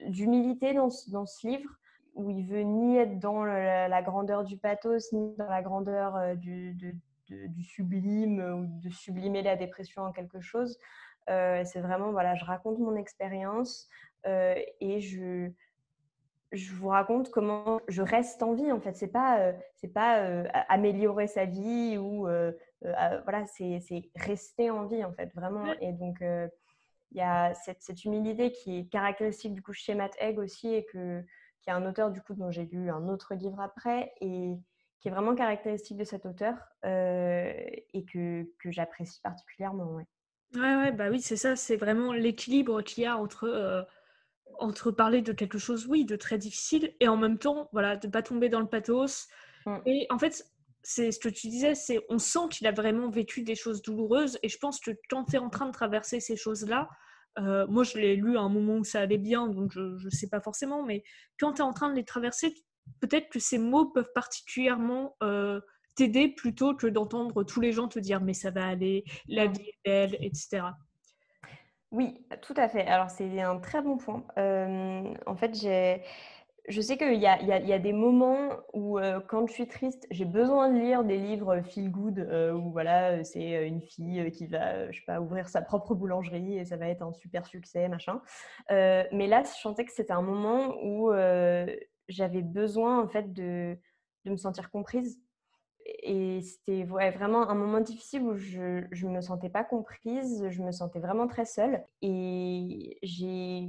[0.00, 1.70] d'humilité dans, ce- dans ce livre
[2.14, 6.74] où il veut ni être dans la, grandeur du pathos, ni dans la grandeur du,
[7.28, 10.78] du sublime ou de sublimer la dépression en quelque chose.
[11.30, 13.88] Euh, c'est vraiment, voilà, je raconte mon expérience
[14.26, 15.50] euh, et je,
[16.52, 18.96] je vous raconte comment je reste en vie en fait.
[18.96, 23.80] C'est pas euh, c'est pas euh, améliorer sa vie ou euh, voilà c'est
[24.16, 25.72] rester en vie en fait vraiment.
[25.80, 30.14] Et donc il y a cette, cette humilité qui est caractéristique du coup chez Matt
[30.20, 31.22] Haig aussi et que
[31.62, 34.56] qui est un auteur du coup dont j'ai lu un autre livre après et
[34.98, 40.06] qui est vraiment caractéristique de cet auteur et que, que j'apprécie particulièrement ouais.
[40.54, 43.82] Ouais, ouais, bah oui, c'est ça, c'est vraiment l'équilibre qu'il y a entre, euh,
[44.58, 48.08] entre parler de quelque chose, oui, de très difficile, et en même temps, voilà, de
[48.08, 49.28] pas tomber dans le pathos.
[49.66, 49.76] Mm.
[49.86, 50.44] Et en fait,
[50.82, 54.38] c'est ce que tu disais, c'est on sent qu'il a vraiment vécu des choses douloureuses,
[54.42, 56.88] et je pense que quand tu es en train de traverser ces choses-là,
[57.38, 60.10] euh, moi je l'ai lu à un moment où ça allait bien, donc je ne
[60.10, 61.04] sais pas forcément, mais
[61.38, 62.52] quand tu es en train de les traverser,
[63.00, 65.60] peut-être que ces mots peuvent particulièrement euh,
[66.00, 69.52] t'aider plutôt que d'entendre tous les gens te dire mais ça va aller, la Mm.
[69.52, 70.62] vie est belle, etc.
[71.92, 72.86] Oui, tout à fait.
[72.86, 74.24] Alors, c'est un très bon point.
[74.38, 76.02] Euh, en fait, j'ai,
[76.68, 79.52] je sais qu'il y y a- il y a des moments où, euh, quand je
[79.52, 83.66] suis triste, j'ai besoin de lire des livres feel good, euh, où voilà, c'est euh,
[83.66, 87.02] une fille qui va, je sais pas, ouvrir sa propre boulangerie et ça va être
[87.02, 88.22] un super succès, machin.
[88.70, 91.10] Euh, mais là, je sentais que c'était un moment où
[92.08, 93.76] j'avais besoin, en fait, de,
[94.24, 95.20] de me sentir comprise.
[96.02, 100.72] Et c'était vraiment un moment difficile où je ne me sentais pas comprise, je me
[100.72, 101.84] sentais vraiment très seule.
[102.02, 102.98] Et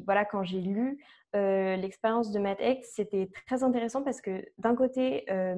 [0.06, 1.04] voilà, quand j'ai lu
[1.36, 5.56] euh, l'expérience de Matt X, c'était très intéressant parce que d'un côté, euh,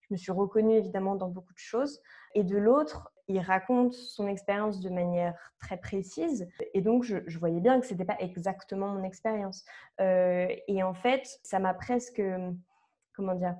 [0.00, 2.00] je me suis reconnue évidemment dans beaucoup de choses,
[2.34, 6.48] et de l'autre, il raconte son expérience de manière très précise.
[6.74, 9.64] Et donc, je, je voyais bien que ce n'était pas exactement mon expérience.
[10.00, 12.22] Euh, et en fait, ça m'a presque,
[13.14, 13.56] comment dire,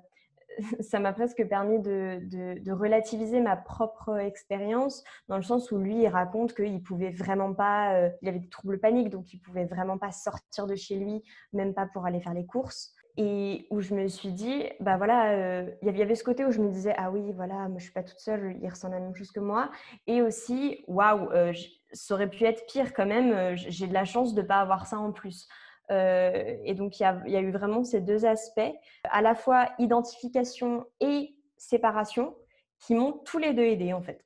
[0.80, 6.08] ça m'a presque permis de, relativiser ma propre expérience, dans le sens où lui, il
[6.08, 9.98] raconte qu'il pouvait vraiment pas, euh, il avait des troubles paniques, donc il pouvait vraiment
[9.98, 12.92] pas sortir de chez lui, même pas pour aller faire les courses.
[13.18, 16.50] Et où je me suis dit, bah voilà, euh, il y avait ce côté où
[16.50, 19.14] je me disais, ah oui, voilà, je suis pas toute seule, il ressent la même
[19.14, 19.70] chose que moi.
[20.06, 21.54] Et aussi, waouh, euh,
[21.92, 24.86] ça aurait pu être pire quand même, euh, j'ai de la chance de pas avoir
[24.86, 25.48] ça en plus.
[25.90, 28.60] Euh, et donc, il y, a, il y, a, eu vraiment ces deux aspects,
[29.04, 32.36] à la fois identification et séparation,
[32.80, 34.24] qui m'ont tous les deux aidés en fait.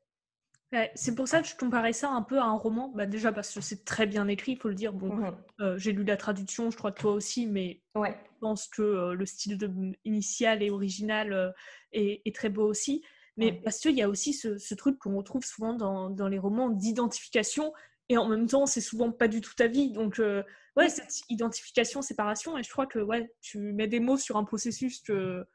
[0.73, 2.93] Ouais, c'est pour ça que je comparais ça un peu à un roman.
[2.95, 4.93] Bah, déjà parce que c'est très bien écrit, il faut le dire.
[4.93, 5.37] Bon, mmh.
[5.61, 8.17] euh, j'ai lu la traduction, je crois que toi aussi, mais ouais.
[8.35, 9.71] je pense que euh, le style de,
[10.05, 11.55] initial et original
[11.93, 13.05] est, est, très beau aussi.
[13.37, 13.61] Mais ouais.
[13.65, 16.69] parce qu'il y a aussi ce, ce truc qu'on retrouve souvent dans, dans les romans
[16.69, 17.73] d'identification
[18.11, 19.93] et en même temps, c'est souvent pas du tout ta vie.
[19.93, 20.43] Donc, euh,
[20.77, 24.43] ouais, cette identification, séparation, et je crois que ouais, tu mets des mots sur un
[24.43, 25.47] processus que,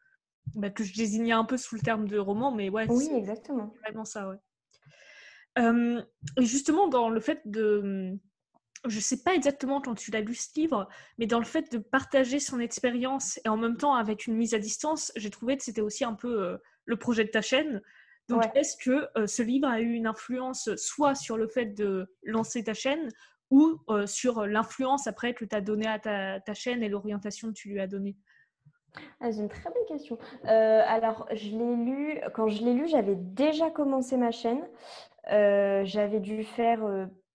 [0.55, 3.73] bah, que je désignais un peu sous le terme de roman, mais ouais, oui, exactement.
[3.73, 4.37] C'est vraiment ça, ouais.
[5.59, 6.01] Euh,
[6.39, 8.17] et justement, dans le fait de.
[8.87, 10.87] Je sais pas exactement quand tu l'as lu ce livre,
[11.17, 14.53] mais dans le fait de partager son expérience et en même temps avec une mise
[14.53, 17.81] à distance, j'ai trouvé que c'était aussi un peu euh, le projet de ta chaîne.
[18.27, 18.51] Donc, ouais.
[18.55, 22.63] est-ce que euh, ce livre a eu une influence soit sur le fait de lancer
[22.63, 23.09] ta chaîne
[23.51, 27.49] ou euh, sur l'influence après que tu as donné à ta, ta chaîne et l'orientation
[27.49, 28.17] que tu lui as donnée?
[29.19, 30.17] Ah, C'est une très bonne question.
[30.45, 34.67] Euh, alors, je l'ai lu, quand je l'ai lu, j'avais déjà commencé ma chaîne.
[35.27, 36.79] J'avais dû faire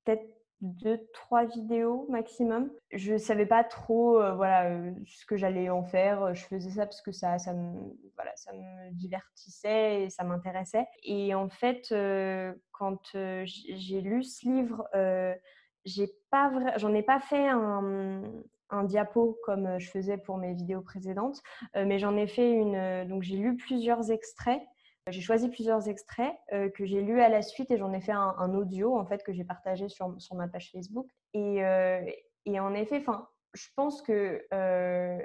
[0.05, 2.70] peut-être deux, trois vidéos maximum.
[2.92, 6.34] Je savais pas trop euh, voilà, euh, ce que j'allais en faire.
[6.34, 7.78] Je faisais ça parce que ça, ça, me,
[8.16, 10.86] voilà, ça me divertissait et ça m'intéressait.
[11.02, 13.10] Et en fait, euh, quand
[13.44, 14.88] j'ai lu ce livre,
[15.84, 18.22] j'ai pas j'en ai pas fait un,
[18.68, 21.42] un, diapo comme je faisais pour mes vidéos précédentes,
[21.74, 23.08] mais j'en ai fait une.
[23.08, 24.62] donc j'ai lu plusieurs extraits
[25.08, 28.12] j'ai choisi plusieurs extraits euh, que j'ai lus à la suite et j'en ai fait
[28.12, 31.08] un, audio en fait que j'ai partagé sur, sur, ma page Facebook.
[31.32, 32.00] Et, euh,
[32.46, 33.02] et en effet,
[33.54, 35.18] je pense que euh,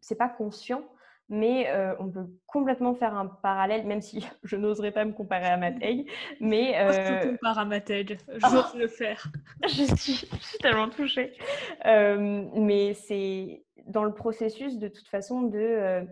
[0.00, 0.84] c'est pas conscient,
[1.28, 5.46] mais euh, on peut complètement faire un parallèle, même si je n'oserais pas me comparer
[5.46, 6.08] à Haig.
[6.40, 9.26] Mais je te compare à Haig, j'ose le faire.
[9.64, 11.36] je, suis, je, suis, tellement touchée.
[11.84, 16.06] mais c'est dans le processus de toute façon de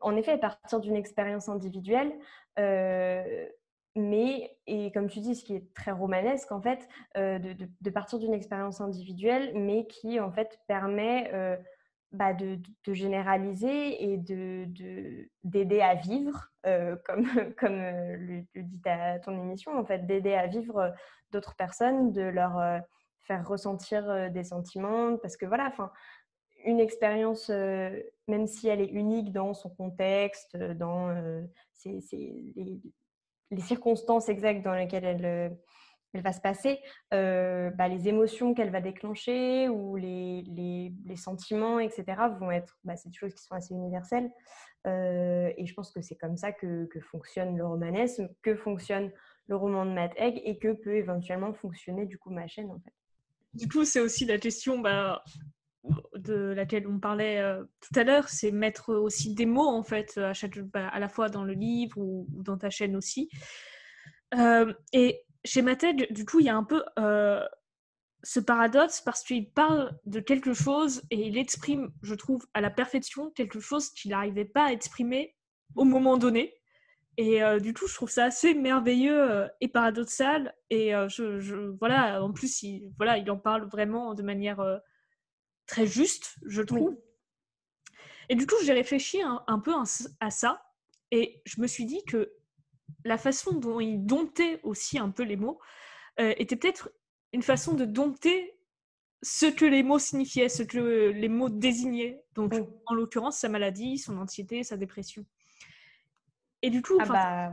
[0.00, 2.12] en effet, à partir d'une expérience individuelle,
[2.58, 3.46] euh,
[3.96, 8.18] mais, et comme tu dis, ce qui est très romanesque, en fait, euh, de, partir
[8.18, 11.56] d'une expérience individuelle, mais qui, en fait, permet euh,
[12.12, 14.18] bah, de, généraliser et
[15.42, 16.48] d'aider à vivre,
[17.04, 17.24] comme,
[17.58, 20.94] comme le, dit ta, ton émission, en fait, d'aider à vivre
[21.32, 22.82] d'autres personnes, de leur
[23.22, 25.90] faire ressentir des sentiments, parce que voilà, enfin,
[26.64, 31.42] une expérience, euh, même si elle est unique dans son contexte, euh, dans euh,
[31.84, 35.58] les, circonstances exactes dans lesquelles elle,
[36.12, 42.04] elle va se passer, bah, les émotions qu'elle va déclencher ou les, les, sentiments, etc.,
[42.38, 44.30] vont être bah, des choses qui sont assez universelles.
[44.84, 49.10] et je pense que c'est comme ça que, que, fonctionne le romanesme, que fonctionne
[49.46, 52.78] le roman de Matt Egg et que peut éventuellement fonctionner du coup ma chaîne en
[52.80, 52.92] fait.
[53.54, 55.24] Du coup, c'est aussi la question, bah,
[56.14, 60.18] de laquelle on parlait euh, tout à l'heure, c'est mettre aussi des mots en fait
[60.18, 63.30] à, chaque, bah, à la fois dans le livre ou, dans ta chaîne aussi.
[64.34, 67.44] Euh, et chez Mathilde, du coup, il y a un peu euh,
[68.22, 72.70] ce paradoxe parce qu'il parle de quelque chose et il exprime, je trouve, à la
[72.70, 75.36] perfection quelque chose qu'il n'arrivait pas à exprimer
[75.76, 76.54] au moment donné.
[77.20, 80.54] Et du coup, je trouve ça assez merveilleux et paradoxal.
[80.70, 80.92] Et
[81.80, 84.60] voilà, en plus, il, voilà, il en parle vraiment de manière
[85.68, 86.98] très juste, je trouve.
[88.28, 89.72] Et du coup, j'ai réfléchi un, peu
[90.20, 90.64] à ça
[91.12, 92.32] et je me suis dit que
[93.04, 95.60] la façon dont il domptait aussi un peu les mots
[96.18, 96.90] euh, était peut-être
[97.32, 98.58] une façon de dompter
[99.22, 102.22] ce que les mots signifiaient, ce que les mots désignaient.
[102.34, 102.54] Donc,
[102.86, 105.24] en l'occurrence, sa maladie, son anxiété, sa dépression.
[106.62, 107.52] Et du coup, ah bah,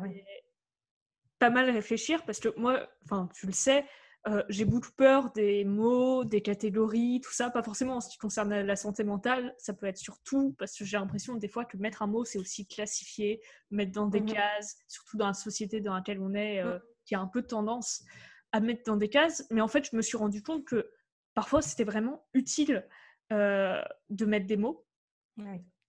[1.39, 3.85] pas mal réfléchir parce que moi, enfin, tu le sais,
[4.27, 7.51] euh, j'ai beaucoup peur des mots, des catégories, tout ça.
[7.51, 10.83] Pas forcément en ce qui concerne la santé mentale, ça peut être surtout parce que
[10.83, 14.33] j'ai l'impression des fois que mettre un mot, c'est aussi classifier, mettre dans des mmh
[14.33, 16.81] cases, surtout dans la société dans laquelle on est, euh, mmh.
[17.05, 18.03] qui a un peu tendance
[18.51, 19.45] à mettre dans des cases.
[19.51, 20.89] Mais en fait, je me suis rendu compte que
[21.35, 22.87] parfois, c'était vraiment utile
[23.31, 24.85] euh, de mettre des mots.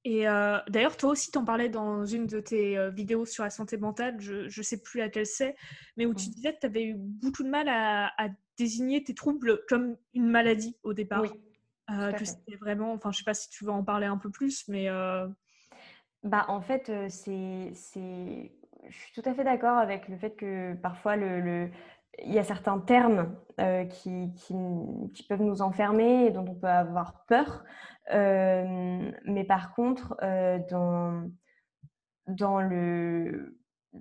[0.09, 3.43] Et euh, d'ailleurs, toi aussi, tu en parlais dans une de tes euh, vidéos sur
[3.43, 5.57] la santé mentale, je ne sais plus laquelle c'est,
[5.97, 9.63] mais où tu disais que tu avais eu beaucoup de mal à, désigner tes troubles
[9.69, 11.23] comme une maladie au départ.
[11.23, 11.31] Oui.
[11.91, 14.31] Euh, que c'était vraiment, enfin, je sais pas si tu veux en parler un peu
[14.31, 14.89] plus, mais.
[16.23, 18.53] Bah, en fait, c'est, c'est,
[18.89, 21.69] je suis tout à fait d'accord avec le fait que parfois le,
[22.25, 23.37] il y a certains termes
[23.91, 24.55] qui, qui,
[25.15, 27.65] qui, peuvent nous enfermer et dont on peut avoir peur.
[28.13, 31.29] Euh, mais par contre, euh, dans,
[32.27, 33.59] dans le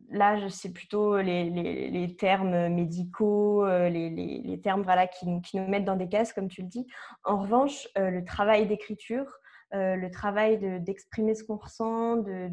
[0.09, 5.57] là, c'est plutôt les, les, les, termes médicaux, euh, les, les, termes voilà, qui, qui,
[5.57, 6.85] nous mettent dans des cases, comme tu le dis.
[7.23, 9.37] En revanche, le travail d'écriture,
[9.71, 12.49] le travail d'exprimer ce qu'on ressent, de,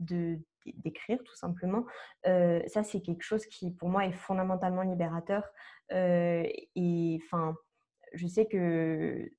[0.00, 1.84] de, d'écrire tout simplement,
[2.24, 5.44] ça c'est quelque chose qui pour moi est fondamentalement libérateur.
[5.90, 7.56] et enfin,
[8.14, 9.30] je sais que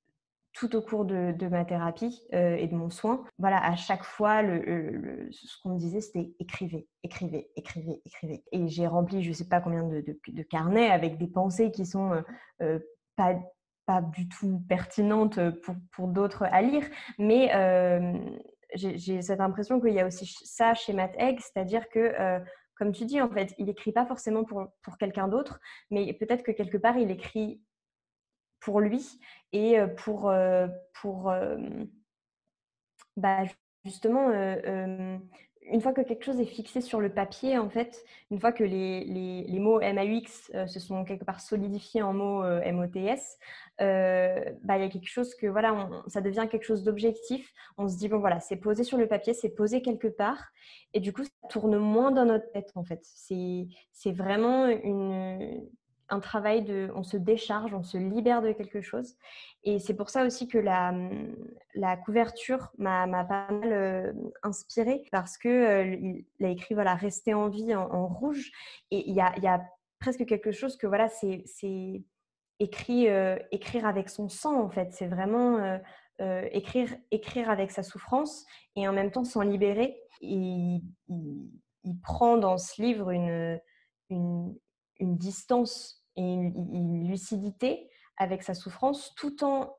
[0.53, 4.43] tout au cours de, ma thérapie euh, et de mon soin, voilà, à chaque fois,
[4.43, 8.43] le, ce qu'on me disait, c'était écrivez, écrivez, écrivez, écrivez.
[8.51, 11.85] Et j'ai rempli, je ne sais pas combien de, de, carnets avec des pensées qui
[11.85, 12.21] sont euh,
[12.61, 12.79] euh,
[13.15, 13.35] pas,
[13.87, 16.85] pas du tout pertinentes pour, pour d'autres à lire,
[17.17, 17.49] mais
[18.75, 22.13] j'ai cette impression qu'il y a aussi ça chez Matt Egg, c'est-à-dire que
[22.75, 25.59] comme tu dis, en fait, il écrit pas forcément pour, pour quelqu'un d'autre,
[25.91, 27.61] mais peut-être que quelque part, il écrit
[28.59, 29.19] pour lui
[29.51, 30.33] et pour,
[30.93, 31.33] pour
[33.15, 33.43] bah,
[33.85, 34.29] justement,
[35.71, 38.63] une fois que quelque chose est fixé sur le papier, en fait, une fois que
[38.63, 43.37] les, les, les mots MAUX se sont quelque part solidifiés en mots MOTS,
[43.79, 47.51] bah, il y a quelque chose que, voilà, ça devient quelque chose d'objectif.
[47.77, 50.43] On se dit, bon, voilà, c'est posé sur le papier, c'est posé quelque part.
[50.93, 53.01] Et du coup, ça tourne moins dans notre tête, en fait.
[53.03, 55.67] C'est vraiment une,
[56.09, 59.15] un travail de, on se décharge, on se libère de quelque chose.
[59.63, 60.93] Et c'est pour ça aussi que la,
[61.75, 64.13] la couverture m'a pas mal euh,
[64.43, 68.51] inspirée parce que euh, il a écrit voilà rester en vie en, rouge
[68.91, 69.61] et il y a, y a,
[69.99, 71.45] presque quelque chose que voilà c'est
[72.59, 75.79] écrit euh, écrire avec son sang en fait c'est vraiment
[76.19, 79.99] écrire écrire avec sa souffrance et en même temps s'en libérer.
[80.21, 83.59] Et il, prend dans ce livre une,
[84.99, 89.75] une distance et une, lucidité avec sa souffrance tout en,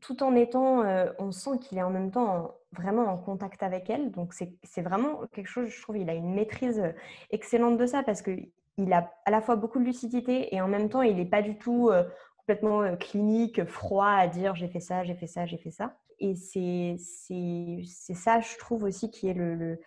[0.00, 3.90] tout en étant, euh, on sent qu'il est en même temps vraiment en contact avec
[3.90, 4.10] elle.
[4.10, 6.82] Donc c'est vraiment quelque chose, je trouve, il a une maîtrise
[7.30, 10.88] excellente de ça parce qu'il a à la fois beaucoup de lucidité et en même
[10.88, 12.04] temps, il n'est pas du tout euh,
[12.38, 15.96] complètement euh, clinique, froid à dire j'ai fait ça, j'ai fait ça, j'ai fait ça.
[16.18, 19.80] Et c'est ça, je trouve aussi, qui est le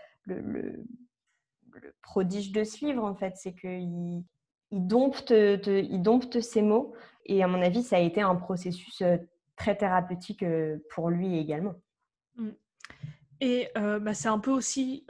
[2.02, 3.34] prodige de ce livre, en fait.
[3.36, 4.24] C'est qu'il
[4.74, 6.94] il dompte, il dompte ses mots.
[7.26, 9.18] Et à mon avis, ça a été un processus euh,
[9.56, 11.76] très thérapeutique euh, pour lui également.
[12.36, 12.50] Mm.
[13.40, 15.06] Et euh, bah, c'est un peu aussi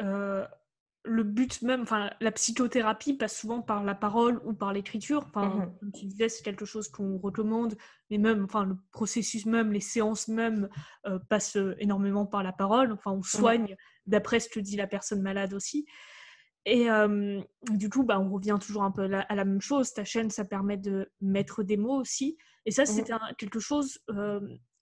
[1.05, 5.25] le but même, enfin la psychothérapie passe souvent par la parole ou par l'écriture.
[5.27, 5.79] Enfin, mm-hmm.
[5.79, 7.75] comme tu disais, c'est quelque chose qu'on recommande,
[8.09, 10.69] mais même, enfin le processus même, les séances même
[11.29, 12.93] passent énormément par la parole.
[12.93, 13.37] Enfin, on mm-hmm.
[13.37, 13.75] soigne
[14.07, 15.85] d'après ce que dit la personne malade aussi.
[16.65, 16.87] Et
[17.71, 19.93] du coup, bah, on revient toujours un peu à la, même chose.
[19.93, 22.37] Ta chaîne, ça permet de mettre des mots aussi.
[22.65, 23.99] Et ça, mmh c'était quelque chose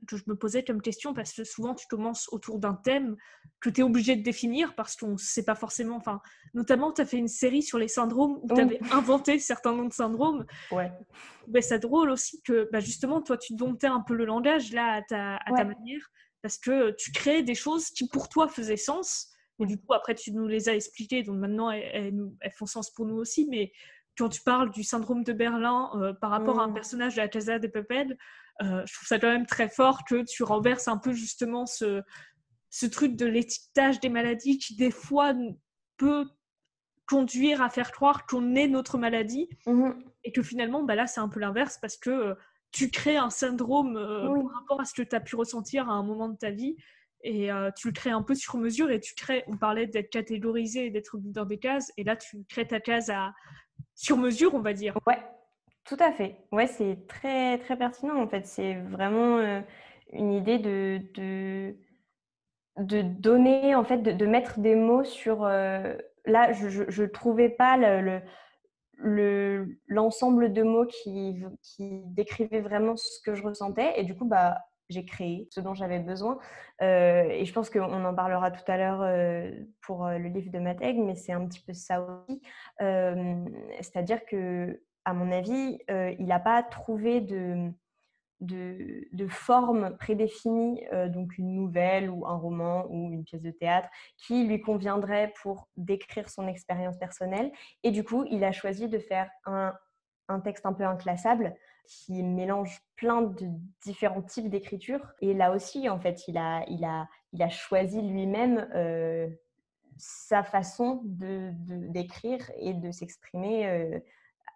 [0.07, 3.15] que je me posais comme question parce que souvent, tu commences autour d'un thème
[3.59, 5.95] que tu es obligé de définir parce qu'on ne sait pas forcément.
[5.95, 6.21] Enfin,
[6.53, 9.87] notamment, tu as fait une série sur les syndromes où tu avais inventé certains noms
[9.87, 10.45] de syndromes.
[10.71, 10.91] Ouais.
[11.47, 14.93] Bah, c'est drôle aussi que bah, justement, toi, tu domptais un peu le langage là
[14.93, 18.77] à ta, à ta manière parce que tu créais des choses qui pour toi faisaient
[18.77, 19.31] sens
[19.61, 22.13] et du coup, après, tu nous les as expliquées, donc maintenant, elles,
[22.55, 23.47] font sens pour nous aussi.
[23.49, 23.71] Mais
[24.17, 26.73] quand tu parles du syndrome de Berlin euh, par rapport à un mmh.
[26.73, 28.17] personnage de la Casa de Papel,
[28.61, 32.01] euh, je trouve ça quand même très fort que tu renverses un peu justement ce,
[32.69, 35.33] ce truc de l'étiquetage des maladies qui, des fois,
[35.97, 36.25] peut
[37.07, 39.49] conduire à faire croire qu'on est notre maladie.
[39.65, 39.91] Mmh.
[40.23, 42.35] Et que finalement, bah là, c'est un peu l'inverse parce que euh,
[42.71, 46.03] tu crées un syndrome par rapport à ce que tu as pu ressentir à un
[46.03, 46.77] moment de ta vie
[47.23, 50.09] et euh, tu le crées un peu sur mesure et tu crées, on parlait d'être
[50.09, 53.33] catégorisé et d'être dans des cases et là tu crées ta case à
[53.95, 54.97] sur mesure on va dire.
[55.07, 55.19] Ouais,
[55.85, 56.37] tout à fait.
[56.51, 58.45] Ouais, c'est très très pertinent en fait.
[58.45, 59.61] C'est vraiment euh,
[60.13, 61.75] une idée de, de,
[62.77, 65.43] de donner en fait de, mettre des mots sur.
[65.43, 68.21] Euh, là, je ne trouvais pas le
[69.87, 74.59] l'ensemble de mots qui, qui décrivaient vraiment ce que je ressentais et du coup bah
[74.91, 76.37] j'ai créé ce dont j'avais besoin.
[76.81, 79.51] Euh, et je pense qu'on en parlera tout à l'heure euh,
[79.81, 82.41] pour euh, le livre de Mateg, mais c'est un petit peu ça aussi.
[82.79, 87.73] C'est-à-dire que, à mon avis, il n'a pas trouvé de,
[89.29, 94.61] forme prédéfinie, donc une nouvelle ou un roman ou une pièce de théâtre, qui lui
[94.61, 97.51] conviendrait pour décrire son expérience personnelle.
[97.83, 102.81] Et du coup, il a choisi de faire un texte un peu inclassable qui mélange
[102.95, 103.47] plein de
[103.83, 105.13] différents types d'écriture.
[105.21, 109.27] Et là aussi, en fait, il a, il a, il a choisi lui-même euh,
[109.97, 113.99] sa façon d'écrire de, d'écrire et de s'exprimer euh,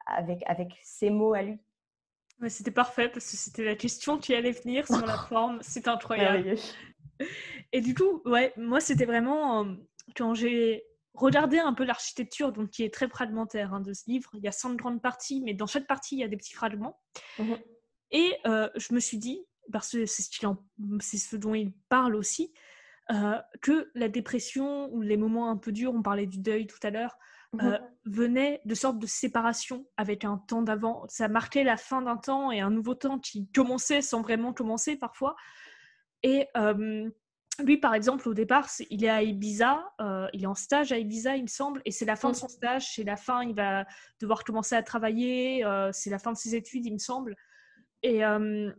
[0.08, 1.60] avec, avec ses mots à lui.
[2.48, 5.60] c'était parfait parce que c'était la question qui allait venir sur la forme.
[5.62, 6.56] C'est incroyable.
[7.72, 9.74] Et du coup, ouais, moi, c'était vraiment euh,
[10.16, 10.84] quand j'ai
[11.16, 14.30] regardez un peu l'architecture, donc qui est très fragmentaire hein, de ce livre.
[14.34, 16.54] Il y a 100 grandes parties, mais dans chaque partie, il y a des petits
[16.54, 17.00] fragments.
[17.40, 17.58] Mhm.
[18.12, 22.54] Et euh, je me suis dit, parce que c'est ce, dont il parle aussi,
[23.12, 26.80] euh, que la dépression ou les moments un peu durs, on parlait du deuil tout
[26.84, 27.18] à l'heure,
[27.62, 27.80] euh, mhm.
[28.06, 31.06] venaient de sorte de séparation avec un temps d'avant.
[31.08, 34.98] Ça marquait la fin d'un temps et un nouveau temps qui commençait sans vraiment commencer
[34.98, 35.36] parfois.
[36.24, 36.48] Et
[37.64, 40.98] lui, par exemple, au départ, il est à Ibiza, euh, il est en stage à
[40.98, 43.56] Ibiza, il me semble, et c'est la fin de son stage, c'est la fin, il
[43.56, 43.86] va
[44.20, 47.36] devoir commencer à travailler, euh, c'est la fin de ses études, il me semble.
[48.04, 48.72] Et euh,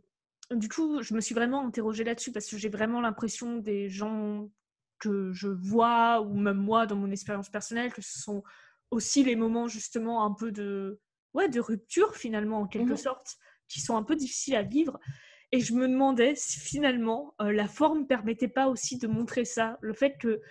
[0.51, 4.49] du coup, je me suis vraiment interrogée là-dessus parce que j'ai vraiment l'impression des gens
[4.99, 8.43] que je vois, ou même moi dans mon expérience personnelle, que ce sont
[8.91, 11.01] aussi les moments justement un peu de,
[11.35, 13.37] ouais, de rupture finalement, en quelque mmh sorte,
[13.68, 14.99] qui sont un peu difficiles à vivre.
[15.57, 19.78] Et je me demandais si finalement euh, la forme permettait pas aussi de montrer ça,
[19.80, 20.42] le fait que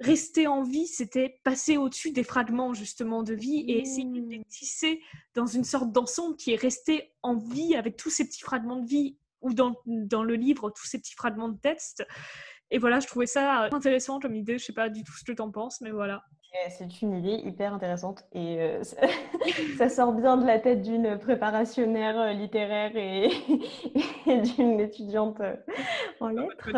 [0.00, 4.40] rester en vie, c'était passer au-dessus des fragments justement de vie et essayer de les
[4.40, 4.44] mmh.
[4.46, 5.00] tisser
[5.36, 8.88] dans une sorte d'ensemble qui est resté en vie avec tous ces petits fragments de
[8.88, 12.04] vie ou dans, dans le livre, tous ces petits fragments de texte.
[12.72, 14.58] Et voilà, je trouvais ça intéressant comme idée.
[14.58, 16.24] Je sais pas du tout ce que tu en penses, mais voilà.
[16.70, 18.82] C'est une idée hyper intéressante et euh,
[19.78, 23.28] ça, sort bien de la tête d'une préparationnaire euh, littéraire et,
[24.26, 25.56] d'une étudiante euh,
[26.20, 26.70] en lettres.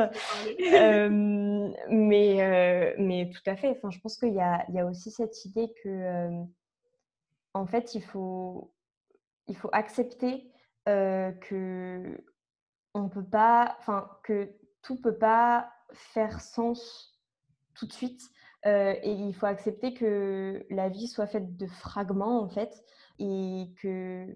[1.88, 3.70] mais, mais tout à fait.
[3.70, 6.30] Enfin, je pense qu'il y a, il y a aussi cette idée que,
[7.54, 8.72] en fait, il faut,
[9.46, 10.50] il faut accepter
[10.86, 12.24] que
[12.94, 14.50] on peut pas, enfin, que
[14.82, 17.20] tout peut pas faire sens
[17.74, 18.30] tout de suite
[18.66, 22.84] euh, et il faut accepter que la vie soit faite de fragments, en fait.
[23.18, 24.26] Et que,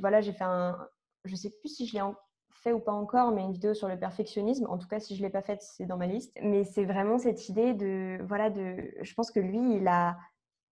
[0.00, 0.76] voilà, j'ai fait un.
[1.24, 2.02] Je sais plus si je l'ai
[2.50, 4.66] fait ou pas encore, mais une vidéo sur le perfectionnisme.
[4.68, 6.32] En tout cas, si je ne l'ai pas faite, c'est dans ma liste.
[6.42, 8.18] Mais c'est vraiment cette idée de.
[8.24, 8.92] Voilà, de.
[9.00, 10.16] Je pense que lui, il a.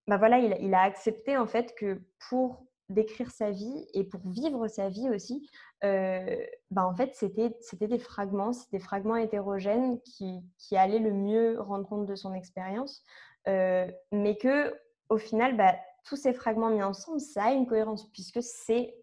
[0.07, 4.21] Bah voilà, il, il a accepté, en fait, que pour d'écrire sa vie et pour
[4.29, 5.49] vivre sa vie aussi,
[5.83, 6.37] euh,
[6.71, 11.59] bah en fait, c'était, des fragments, c'était des fragments hétérogènes qui, qui, allaient le mieux
[11.59, 13.03] rendre compte de son expérience,
[13.47, 14.73] euh, mais que
[15.09, 18.95] au final, bah, tous ces fragments mis ensemble, ça a une cohérence puisque c'est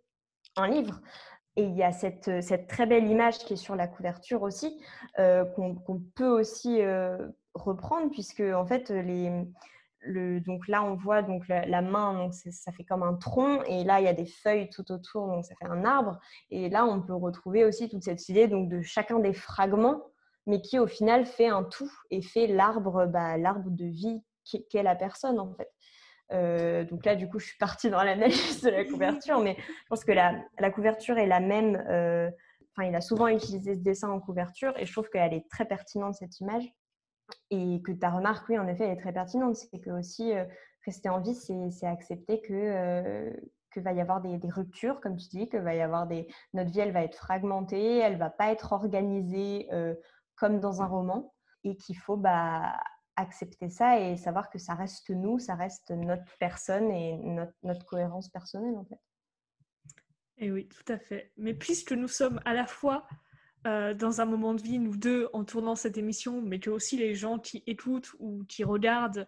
[0.57, 1.01] un livre.
[1.57, 4.81] Et il y a cette, cette, très belle image qui est sur la couverture aussi,
[5.19, 6.81] euh, qu'on, qu'on peut aussi
[7.55, 9.45] reprendre, puisque en fait, les,
[10.07, 14.01] donc là, on voit donc la, main, donc ça fait comme un tronc, et là,
[14.01, 16.19] il y a des feuilles tout autour, donc ça fait un arbre.
[16.51, 20.03] Et là, on peut retrouver aussi toute cette idée donc, de chacun des fragments,
[20.47, 24.83] mais qui au final fait un tout et fait l'arbre, bah, l'arbre de vie qu'est
[24.83, 25.71] la personne en fait.
[26.33, 29.89] Euh, donc là, du coup, je suis partie dans l'analyse de la couverture, mais je
[29.89, 31.77] pense que la, la couverture est la même.
[31.89, 32.31] Euh,
[32.77, 35.67] enfin, il a souvent utilisé ce dessin en couverture, et je trouve qu'elle est très
[35.67, 36.65] pertinente cette image.
[37.51, 39.57] Et que ta remarque, oui, en effet, elle est très pertinente.
[39.57, 40.45] C'est que aussi, euh,
[40.85, 43.33] rester en vie, c'est accepter que, euh,
[43.71, 46.29] que va y avoir des, ruptures, comme tu dis, que va y avoir des...
[46.55, 49.95] Notre vie, elle va être fragmentée, elle va pas être organisée euh,
[50.37, 51.35] comme dans un roman.
[51.65, 52.77] Et qu'il faut bah,
[53.17, 57.87] accepter ça et savoir que ça reste nous, ça reste notre personne et notre, notre
[57.87, 58.99] cohérence personnelle, en fait.
[60.39, 61.31] Et oui, tout à fait.
[61.37, 63.07] Mais puisque nous sommes à la fois
[63.67, 66.97] euh, dans un moment de vie, nous deux, en tournant cette émission, mais que aussi
[66.97, 69.25] les gens qui écoutent ou qui regardent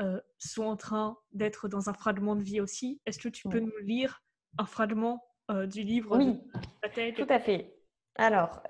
[0.00, 3.00] euh, sont en train d'être dans un fragment de vie aussi.
[3.06, 4.24] Est-ce que tu peux nous lire
[4.58, 6.40] un fragment euh, du livre Oui,
[7.14, 7.74] tout à fait.
[8.16, 8.62] Alors,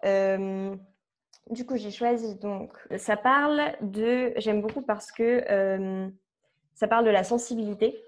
[1.50, 2.72] du coup, j'ai choisi donc.
[2.98, 4.34] Ça parle de.
[4.36, 6.10] J'aime beaucoup parce que
[6.74, 7.98] ça parle de la sensibilité.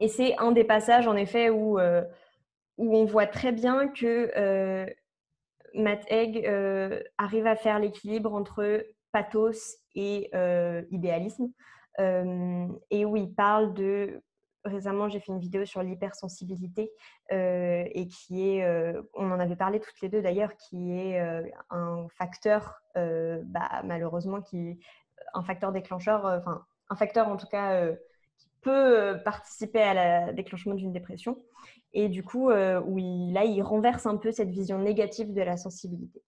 [0.00, 4.90] Et c'est un des passages, en effet, où, où on voit très bien que
[5.74, 11.48] Matt Egg euh, arrive à faire l'équilibre entre pathos et euh, idéalisme.
[11.98, 14.22] Euh, et où il parle de.
[14.64, 16.92] Récemment, j'ai fait une vidéo sur l'hypersensibilité
[17.30, 18.68] et qui est,
[19.14, 21.18] on en avait parlé toutes les deux d'ailleurs, qui est
[21.70, 24.78] un facteur, bah, malheureusement, qui
[25.32, 27.86] un facteur déclencheur, enfin un facteur en tout cas
[28.36, 31.42] qui peut participer à le déclenchement d'une dépression
[31.92, 32.80] et du coup, euh,
[33.32, 36.22] là, il renverse un peu cette vision négative de la sensibilité.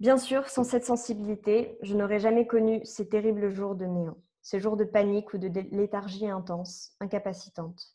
[0.00, 4.58] Bien sûr, sans cette sensibilité, je n'aurais jamais connu ces terribles jours de néant, ces
[4.58, 7.94] jours de panique ou de léthargie intense, incapacitante,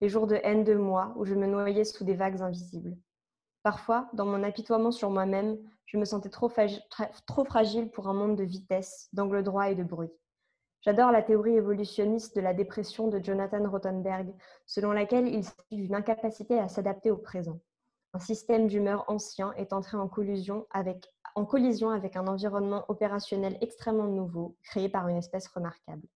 [0.00, 2.96] les jours de haine de moi où je me noyais sous des vagues invisibles.
[3.62, 6.52] Parfois, dans mon apitoiement sur moi-même, je me sentais trop,
[7.26, 10.10] trop fragile pour un monde de vitesse, d'angle droit et de bruit.
[10.82, 14.32] J'adore la théorie évolutionniste de la dépression de Jonathan Rothenberg,
[14.66, 17.60] selon laquelle il s'agit d'une incapacité à s'adapter au présent.
[18.12, 24.88] Un système d'humeur ancien est entré en collision, avec, un environnement opérationnel extrêmement nouveau, créé
[24.88, 26.06] par une espèce remarquable.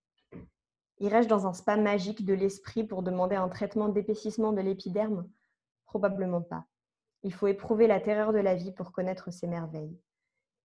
[0.99, 5.29] Irais-je dans un spa magique de l'esprit pour demander un traitement d'épaississement de l'épiderme?
[5.87, 6.65] Probablement pas.
[7.23, 9.99] Il faut éprouver la terreur de la vie pour connaître ses merveilles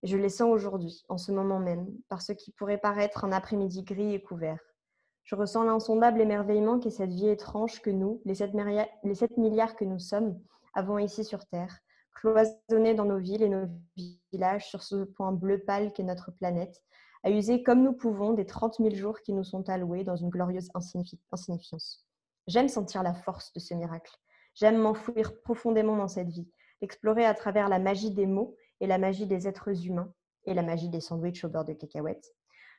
[0.07, 3.83] je les sens aujourd'hui, en ce moment même, par ce qui pourrait paraître un après-midi
[3.83, 4.59] gris et couvert.
[5.23, 8.53] Je ressens l'insondable émerveillement qu'est cette vie étrange que nous, les 7,
[9.37, 10.39] milliards que nous sommes,
[10.75, 11.79] avons ici sur Terre,
[12.13, 13.65] cloisonnés dans nos villes et nos
[14.31, 16.83] villages sur ce point bleu pâle qu'est notre planète,
[17.23, 20.29] à user comme nous pouvons des 30 000 jours qui nous sont alloués dans une
[20.29, 22.05] glorieuse insignifiance.
[22.45, 24.15] J'aime sentir la force de ce miracle.
[24.53, 26.47] J'aime m'enfouir profondément dans cette vie,
[26.81, 30.13] l'explorer à travers la magie des mots et la magie des êtres humains
[30.45, 32.33] et la magie des sandwichs au beurre de cacahuètes.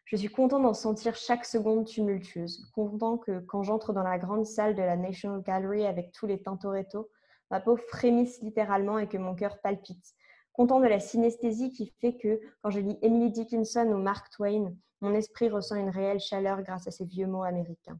[0.04, 4.46] Je suis content d'en sentir chaque seconde tumultueuse, content que quand j'entre dans la grande
[4.46, 7.10] salle de la National Gallery avec tous les Tintoretto,
[7.50, 10.14] ma peau frémisse littéralement et que mon cœur palpite.
[10.52, 14.74] Content de la synesthésie qui fait que quand je lis Emily Dickinson ou Mark Twain,
[15.00, 17.98] mon esprit ressent une réelle chaleur grâce à ces vieux mots américains.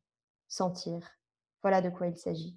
[0.48, 1.00] Sentir.
[1.62, 2.56] Voilà de quoi il s'agit.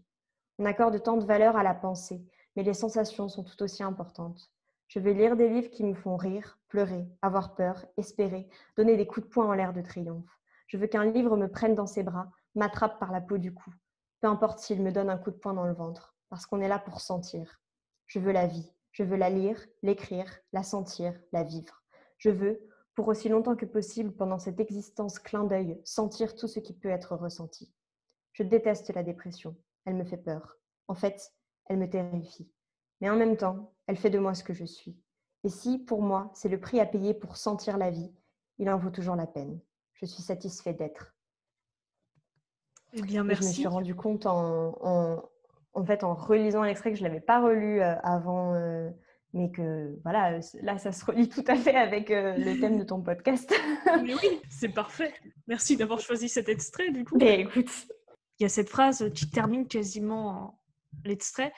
[0.60, 2.24] On accorde tant de valeur à la pensée,
[2.56, 4.52] mais les sensations sont tout aussi importantes.
[4.90, 9.06] Je vais lire des livres qui me font rire, pleurer, avoir peur, espérer, donner des
[9.06, 10.40] coups de poing en l'air de triomphe.
[10.66, 13.72] Je veux qu'un livre me prenne dans ses bras, m'attrape par la peau du cou.
[14.20, 16.68] Peu importe s'il me donne un coup de poing dans le ventre, parce qu'on est
[16.68, 17.62] là pour sentir.
[18.08, 18.74] Je veux la vie.
[18.92, 21.84] Je veux la lire, l'écrire, la sentir, la vivre.
[22.18, 22.60] Je veux,
[22.96, 26.90] pour aussi longtemps que possible pendant cette existence clin d'œil, sentir tout ce qui peut
[26.90, 27.72] être ressenti.
[28.34, 29.56] Je déteste la dépression.
[29.86, 30.58] Elle me fait peur.
[30.88, 31.32] En fait,
[31.66, 32.52] elle me terrifie.
[33.02, 34.98] Mais en même temps, elle fait de moi ce que je suis.
[35.44, 38.12] Et si, pour moi, c'est le prix à payer pour sentir la vie,
[38.58, 39.60] il en vaut toujours la peine.
[39.94, 41.16] Je suis satisfait d'être.
[42.94, 43.44] Eh bien, merci.
[43.44, 45.22] je me suis rendu compte en,
[45.74, 48.90] en, fait, en relisant l'extrait que je ne l'avais pas relu euh, avant, euh,
[49.34, 52.84] mais que voilà, là, ça se relie tout à fait avec euh, le thème de
[52.84, 53.54] ton podcast.
[54.04, 55.14] mais oui, c'est parfait.
[55.48, 57.18] Merci d'avoir choisi cet extrait, du coup.
[57.18, 57.88] Mais écoute.
[58.40, 60.62] Il y a cette phrase qui termine quasiment
[61.04, 61.52] l'extrait.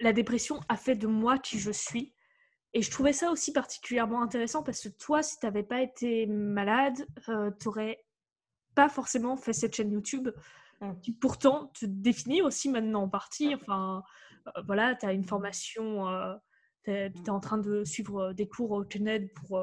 [0.00, 2.12] La dépression a fait de moi qui je suis.
[2.76, 6.26] Et je trouvais ça aussi particulièrement intéressant parce que toi, si tu n'avais pas été
[6.26, 8.04] malade, euh, tu n'aurais
[8.74, 10.28] pas forcément fait cette chaîne YouTube
[10.82, 10.92] mmh.
[11.00, 13.54] qui pourtant te définit aussi maintenant en partie.
[13.54, 14.02] Enfin,
[14.48, 16.34] euh, voilà, tu as une formation, euh,
[16.84, 19.58] tu es, en train de suivre des cours au CNED pour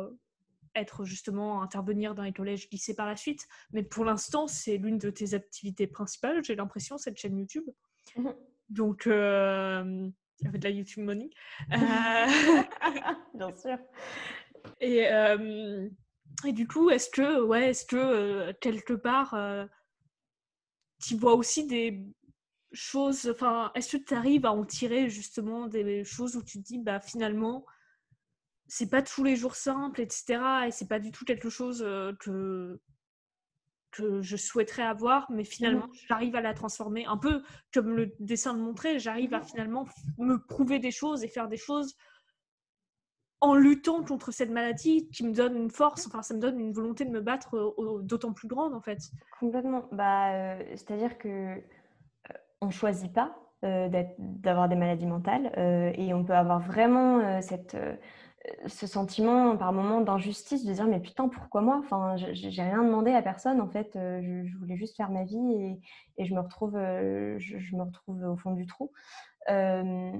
[0.73, 3.47] être justement intervenir dans les collèges lycées par la suite.
[3.73, 7.69] Mais pour l'instant, c'est l'une de tes activités principales, j'ai l'impression, cette chaîne YouTube.
[8.15, 8.29] Mmh.
[8.69, 9.07] Donc,
[10.45, 11.29] avec de la YouTube Money.
[11.73, 12.63] Euh,
[13.33, 13.77] Bien sûr.
[14.79, 15.09] Et,
[16.45, 19.37] et du coup, est-ce que, ouais, est-ce que quelque part,
[21.01, 22.01] tu vois aussi des
[22.71, 26.63] choses, enfin, est-ce que tu arrives à en tirer justement des choses où tu te
[26.63, 27.65] dis, bah finalement,
[28.67, 30.65] c'est pas tous les jours simple, etc.
[30.67, 31.79] Et c'est pas du tout quelque chose
[32.19, 32.79] que,
[33.93, 36.07] que je souhaiterais avoir, mais finalement, mmh.
[36.09, 37.05] j'arrive à la transformer.
[37.05, 37.41] Un peu
[37.73, 39.43] comme le dessin le montrait, j'arrive à mmh.
[39.43, 39.85] finalement
[40.17, 41.95] me prouver des choses et faire des choses
[43.43, 46.71] en luttant contre cette maladie qui me donne une force, enfin, ça me donne une
[46.71, 48.99] volonté de me battre d'autant plus grande, en fait.
[49.37, 49.83] Complètement.
[49.91, 51.59] Bah, euh, C'est-à-dire que euh,
[52.61, 53.35] on choisit pas
[53.65, 55.51] euh, d'avoir des maladies mentales
[55.97, 57.75] et on peut avoir vraiment cette
[58.67, 61.77] ce sentiment par moment d'injustice de dire mais putain pourquoi moi?
[61.79, 65.53] Enfin j'ai rien demandé à personne en fait euh, je, voulais juste faire ma vie
[65.53, 65.79] et,
[66.17, 68.91] et je me retrouve euh, je, me retrouve au fond du trou.
[69.49, 70.11] Euh,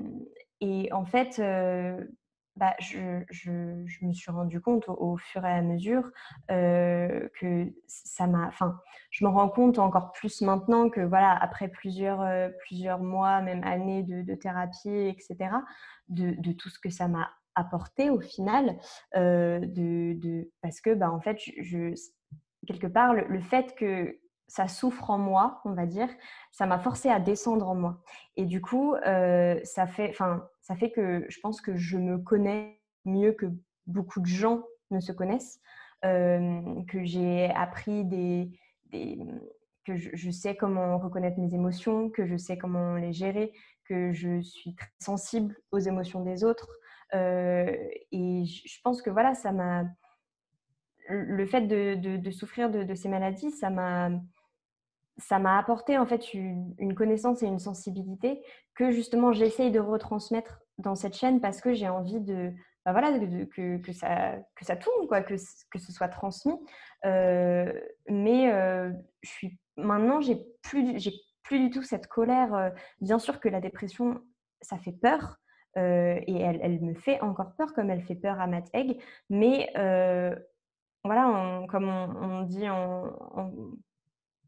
[0.62, 1.42] et en fait
[2.56, 3.52] bah, je, je,
[4.06, 6.10] me suis rendu compte au, fur et à mesure
[6.48, 12.52] que ça m'a enfin je me rends compte encore plus maintenant que voilà après plusieurs
[12.60, 15.56] plusieurs mois même années de, thérapie etc
[16.08, 18.78] de tout ce que ça m'a apporter au final
[19.16, 21.38] euh, de, parce que bah, en fait
[22.68, 26.10] quelque part le, fait que ça souffre en moi on va dire
[26.52, 28.02] ça m'a forcé à descendre en moi.
[28.36, 32.18] Et du coup euh, ça fait enfin ça fait que je pense que je me
[32.18, 33.48] connais mieux que
[33.88, 35.60] beaucoup de gens ne se connaissent
[36.06, 38.52] euh, que j'ai appris des,
[39.86, 43.54] que je, je, sais comment reconnaître mes émotions que je sais comment les gérer
[43.86, 46.70] que je suis très sensible aux émotions des autres
[47.14, 49.86] et je pense que voilà, ça m'a.
[51.10, 54.10] Le fait de, souffrir de, ces maladies, ça m'a
[55.18, 58.42] ça m'a apporté en fait une, connaissance et une sensibilité
[58.74, 62.52] que justement j'essaye de retransmettre dans cette chaîne parce que j'ai envie de,
[62.86, 66.58] bah voilà, que, ça, que ça tourne, quoi, que, que ce soit transmis.
[67.06, 67.72] Euh,
[68.10, 68.92] mais euh,
[69.22, 72.72] je suis, maintenant, j'ai plus, j'ai plus du tout cette colère.
[73.00, 74.22] bien sûr que la dépression,
[74.62, 75.38] ça fait peur,
[75.78, 79.00] euh, et elle, me fait encore peur comme elle fait peur à Matt Egg.
[79.30, 80.36] Mais euh,
[81.04, 83.12] voilà, comme on, dit en,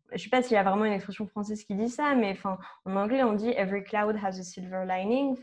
[0.10, 2.38] je ne sais pas s'il y a vraiment une expression française qui dit ça, mais
[2.86, 5.36] en anglais, on dit Every cloud has a silver lining.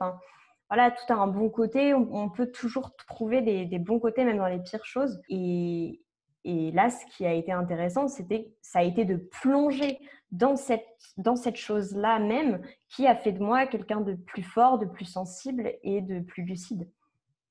[0.68, 1.92] Voilà, tout a un bon côté.
[1.92, 5.20] On, peut toujours trouver des, des, bons côtés, même dans les pires choses.
[5.28, 6.00] Et,
[6.44, 9.98] et là, ce qui a été intéressant, c'était, ça a été de plonger
[10.32, 10.86] dans cette,
[11.16, 15.04] dans cette chose-là même qui a fait de moi quelqu'un de plus fort, de plus
[15.04, 16.88] sensible et de plus lucide.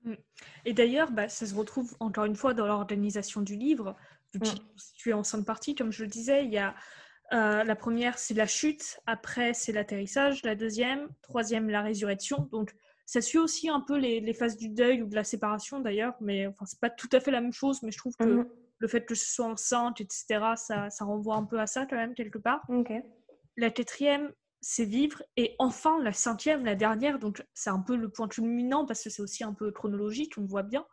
[0.03, 0.13] Mm.
[0.65, 3.95] Et d'ailleurs, bah, ça se retrouve encore une fois dans l'organisation du livre.
[4.33, 4.59] Vu que mm.
[4.97, 6.75] tu es en cinq parties, comme je le disais, il y a
[7.31, 12.49] euh, la première, c'est la chute, après, c'est l'atterrissage, la deuxième, troisième, la résurrection.
[12.51, 12.73] Donc,
[13.05, 16.15] ça suit aussi un peu les, les phases du deuil ou de la séparation d'ailleurs,
[16.19, 18.45] mais enfin, c'est pas tout à fait la même chose, mais je trouve que mm
[18.81, 20.25] le fait que ce soit enceinte, etc.,
[20.55, 22.65] ça, ça, renvoie un peu à ça quand même, quelque part.
[23.55, 25.21] La quatrième, c'est vivre.
[25.37, 29.11] Et enfin, la cinquième, la dernière, donc c'est un peu le point culminant parce que
[29.11, 30.85] c'est aussi un peu chronologique, on voit bien,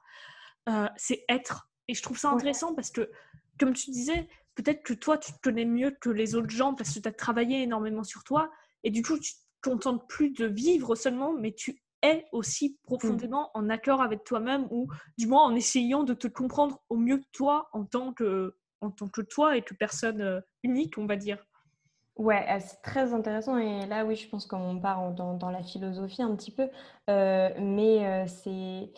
[0.69, 1.71] euh, c'est être.
[1.89, 3.11] Et je trouve ça intéressant parce que,
[3.59, 6.93] comme tu disais, peut-être que toi, tu te connais mieux que les autres gens parce
[6.95, 8.51] que tu as travaillé énormément sur toi.
[8.85, 12.87] Et du coup, tu te contentes plus de vivre seulement, mais tu est aussi mmh.
[12.87, 17.21] profondément en accord avec toi-même ou du moins en essayant de te comprendre au mieux
[17.33, 21.45] toi en tant que en tant que toi et que personne unique, on va dire.
[22.15, 23.59] Ouais, c'est très intéressant.
[23.59, 26.69] Et là, oui, je pense qu'on part dans, dans, la philosophie un petit peu.
[27.09, 28.93] mais c'est,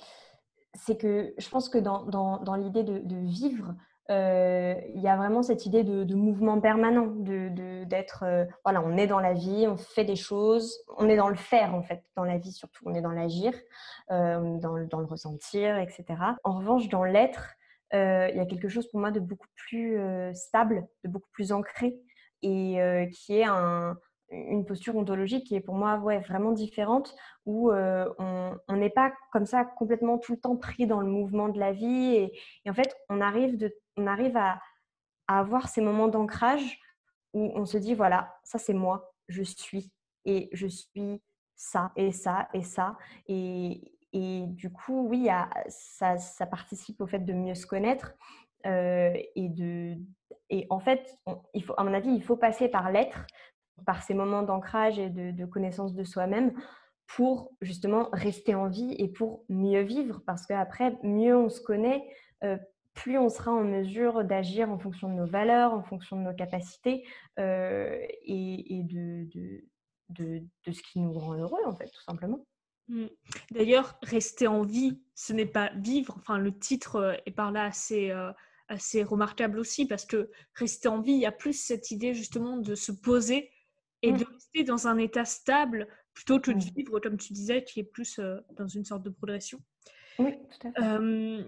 [0.74, 3.74] c'est que je pense que dans, dans, dans l'idée de, de, vivre, euh,
[4.10, 9.06] il y a vraiment cette idée de, mouvement permanent, de, d'être, euh, voilà, on est
[9.06, 12.24] dans la vie, on fait des choses, on est dans le faire en fait, dans
[12.24, 13.52] la vie surtout, on est dans l'agir,
[14.10, 16.04] euh, dans, le ressentir, etc.
[16.44, 17.54] En revanche, dans l'être,
[17.92, 19.98] il y a quelque chose pour moi de beaucoup plus
[20.34, 21.98] stable, de beaucoup plus ancré,
[22.42, 23.96] et qui est un,
[24.30, 27.14] une posture ontologique qui est pour moi ouais, vraiment différente,
[27.46, 31.48] où euh, on n'est pas comme ça complètement tout le temps pris dans le mouvement
[31.48, 32.14] de la vie.
[32.14, 32.32] Et,
[32.68, 34.60] en fait, on arrive, de, on arrive à,
[35.26, 36.80] avoir ces moments d'ancrage
[37.34, 39.92] où on se dit, voilà, ça c'est moi, je suis,
[40.24, 41.22] et je suis
[41.54, 42.96] ça, et ça, et ça.
[43.28, 45.28] Et, et du coup, oui,
[45.68, 48.14] ça, ça, participe au fait de mieux se connaître.
[48.66, 49.96] Euh, et, de,
[50.50, 51.16] et en fait,
[51.54, 53.26] il faut, à mon avis, il faut passer par l'être
[53.84, 56.52] par ces moments d'ancrage et de, connaissance de soi-même
[57.06, 60.22] pour justement rester en vie et pour mieux vivre.
[60.26, 62.08] Parce qu'après, mieux on se connaît,
[62.44, 62.56] euh,
[62.94, 66.34] plus on sera en mesure d'agir en fonction de nos valeurs, en fonction de nos
[66.34, 67.04] capacités
[67.38, 69.28] euh, et, de,
[70.10, 72.46] de, de, ce qui nous rend heureux, en fait, tout simplement.
[72.88, 73.06] Mmh.
[73.52, 76.14] D'ailleurs, rester en vie, ce n'est pas vivre.
[76.18, 78.12] Enfin, le titre euh, est par là assez,
[78.70, 82.56] assez remarquable aussi parce que rester en vie, il y a plus cette idée justement
[82.56, 83.50] de se poser
[84.02, 84.32] et de mmh.
[84.32, 86.74] rester dans un état stable plutôt que de mmh.
[86.76, 89.60] vivre, comme tu disais, qui est plus euh, dans une sorte de progression.
[90.18, 91.44] Oui, tout à fait.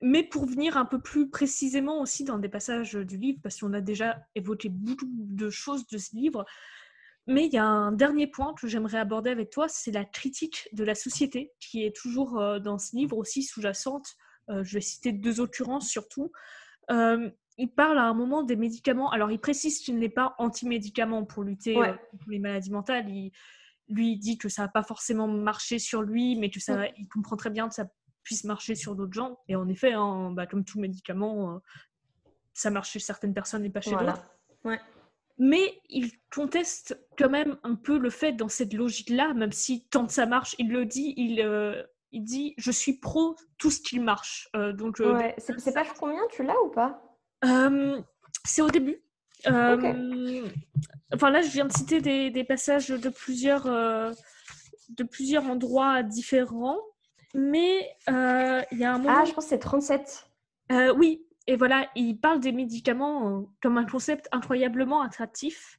[0.00, 3.72] mais pour venir un peu plus précisément aussi dans des passages du livre, parce qu'on
[3.72, 6.44] a déjà évoqué beaucoup de choses de ce livre,
[7.26, 10.68] mais il y a un dernier point que j'aimerais aborder avec toi, c'est la critique
[10.72, 14.06] de la société, qui est toujours euh, dans ce livre aussi sous-jacente.
[14.48, 16.32] Euh, je vais citer deux occurrences surtout
[17.58, 19.10] il parle à un moment des médicaments.
[19.10, 23.10] Alors, il précise qu'il n'est pas anti-médicament pour lutter euh, contre les maladies mentales.
[23.10, 23.32] Il,
[23.90, 27.36] lui dit que ça n'a pas forcément marché sur lui, mais que ça, il comprend
[27.36, 27.86] très bien que ça
[28.22, 29.40] puisse marcher sur d'autres gens.
[29.48, 31.58] Et en effet, hein, bah, comme tout médicament, euh,
[32.52, 34.22] ça marche chez certaines personnes et pas chez d'autres.
[35.38, 40.06] Mais il conteste quand même un peu le fait dans cette logique-là, même si tant
[40.06, 41.82] que ça marche, il le dit, il, euh,
[42.12, 44.50] il dit je suis pro tout ce qui marche.
[44.74, 45.00] donc,
[45.38, 47.07] c'est page combien tu l'as ou pas?
[48.44, 49.02] C'est au début.
[51.12, 54.12] Enfin là, je viens de citer des, passages de plusieurs, euh,
[54.90, 56.78] de plusieurs endroits différents.
[57.34, 59.14] Mais euh, il y a un moment...
[59.18, 60.26] Ah, je pense que c'est 37.
[60.72, 65.78] Euh, oui, et voilà, il parle des médicaments comme un concept incroyablement attractif.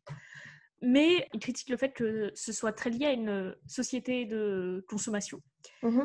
[0.81, 5.41] Mais il critique le fait que ce soit très lié à une société de consommation.
[5.83, 6.03] Mmh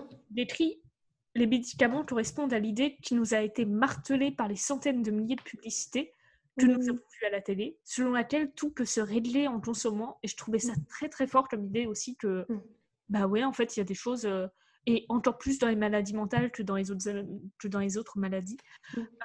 [1.35, 5.37] les médicaments correspondent à l'idée qui nous a été martelée par les centaines de milliers
[5.37, 6.12] de publicités
[6.59, 6.89] que nous mmh.
[6.91, 10.18] avons vues à la télé, selon laquelle tout peut se régler en consommant.
[10.22, 10.87] Et je trouvais ça mmh.
[10.89, 12.62] très très fort comme idée aussi que, mmh.
[13.09, 14.47] bah ouais, en fait, il y a des choses, euh,
[14.87, 17.11] et encore plus dans les maladies mentales que dans les autres,
[17.59, 18.59] que dans les autres maladies,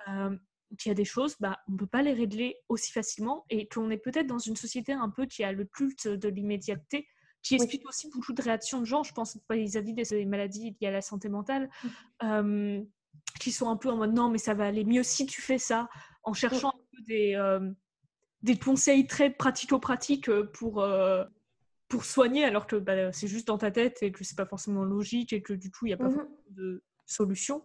[0.08, 0.36] euh,
[0.78, 3.68] qu'il y a des choses, bah, on ne peut pas les régler aussi facilement et
[3.68, 7.08] qu'on est peut-être dans une société un peu qui a le culte de l'immédiateté
[7.42, 10.92] qui explique aussi beaucoup de réactions de gens, je pense, vis-à-vis des maladies liées à
[10.92, 11.70] la santé mentale,
[12.22, 12.82] mmh.
[13.40, 15.58] qui sont un peu en mode non, mais ça va aller mieux si tu fais
[15.58, 15.90] ça,
[16.24, 17.60] en cherchant un peu des,
[18.44, 20.86] des conseils très pratico-pratiques pour,
[21.88, 24.84] pour soigner, alors que bah, c'est juste dans ta tête et que c'est pas forcément
[24.84, 27.64] logique et que du coup, il n'y a pas mmh de solution.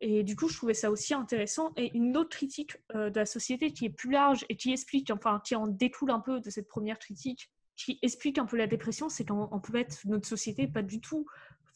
[0.00, 1.72] et du coup, je trouvais ça aussi intéressant.
[1.76, 5.40] Et une autre critique de la société qui est plus large et qui explique, enfin,
[5.44, 9.08] qui en découle un peu de cette première critique, qui explique un peu la dépression,
[9.08, 11.26] c'est qu'en peut être notre société pas du tout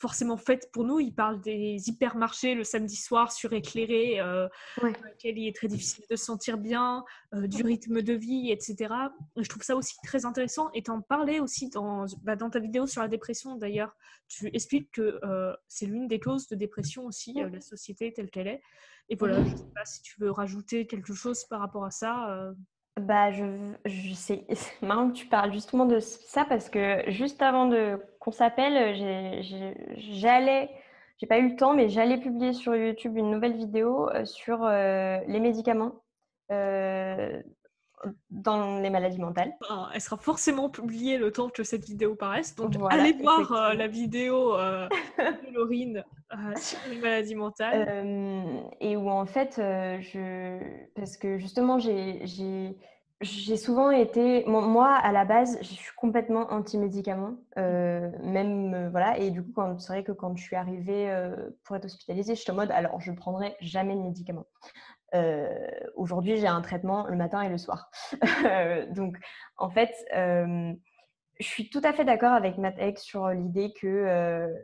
[0.00, 0.98] forcément faite pour nous.
[0.98, 4.48] Il parle des hypermarchés le samedi soir suréclairés, euh,
[4.80, 8.50] dans lesquels il est très difficile de se sentir bien, euh, du rythme de vie,
[8.50, 8.94] etc.
[9.36, 10.70] je trouve ça aussi très intéressant.
[10.72, 13.94] Et t'en parlais aussi dans, bah, dans ta vidéo sur la dépression d'ailleurs.
[14.28, 18.30] Tu expliques que euh, c'est l'une des causes de dépression aussi, euh, la société telle
[18.30, 18.62] qu'elle est.
[19.10, 21.90] Et voilà, je ne sais pas si tu veux rajouter quelque chose par rapport à
[21.90, 22.52] ça.
[22.96, 23.44] Bah, je,
[23.86, 27.98] je sais, c'est marrant que tu parles justement de ça parce que juste avant de
[28.18, 28.94] qu'on s'appelle,
[29.96, 30.70] j'allais,
[31.18, 34.64] j'ai pas eu le temps, mais j'allais publier sur YouTube une nouvelle vidéo euh, sur
[34.64, 36.02] euh, les médicaments.
[36.50, 37.42] Euh,
[38.30, 39.54] dans les maladies mentales.
[39.94, 42.54] Elle sera forcément publiée le temps que cette vidéo paraisse.
[42.54, 44.88] Donc allez voir euh, la vidéo euh,
[45.18, 48.72] de Laurine euh, sur les maladies mentales.
[48.80, 50.58] et où en fait, je...
[50.94, 52.24] parce que justement, j'ai
[53.22, 59.18] j'ai souvent été, moi à la base, je suis complètement anti-médicaments, même voilà.
[59.18, 61.12] Et du coup, c'est vrai que quand je suis arrivée
[61.64, 64.46] pour être hospitalisée, je suis en mode, alors je prendrai jamais de médicaments.
[65.96, 67.90] Aujourd'hui, j'ai un traitement le matin et le soir.
[68.90, 69.16] Donc,
[69.56, 70.74] en fait, je
[71.40, 74.54] suis tout à fait d'accord avec Matt sur l'idée que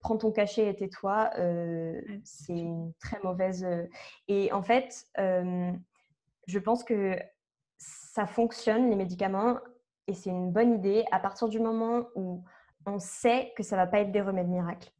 [0.00, 1.30] prends ton cachet et tais-toi,
[2.24, 3.66] c'est une très mauvaise.
[4.28, 7.16] Et en fait, je pense que
[7.78, 9.58] ça fonctionne, les médicaments,
[10.06, 12.44] et c'est une bonne idée à partir du moment où
[12.86, 14.92] on sait que ça ne va pas être des remèdes miracles.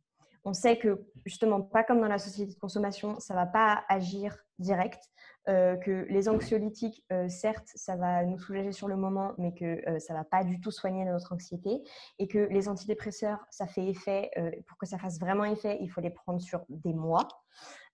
[0.44, 3.84] On sait que, justement, pas comme dans la société de consommation, ça ne va pas
[3.88, 5.08] agir direct.
[5.48, 9.64] Euh, que les anxiolytiques, euh, certes, ça va nous soulager sur le moment, mais que
[9.88, 11.82] euh, ça ne va pas du tout soigner notre anxiété.
[12.20, 14.30] Et que les antidépresseurs, ça fait effet,
[14.68, 17.26] pour que ça fasse vraiment effet, il faut les prendre sur des mois.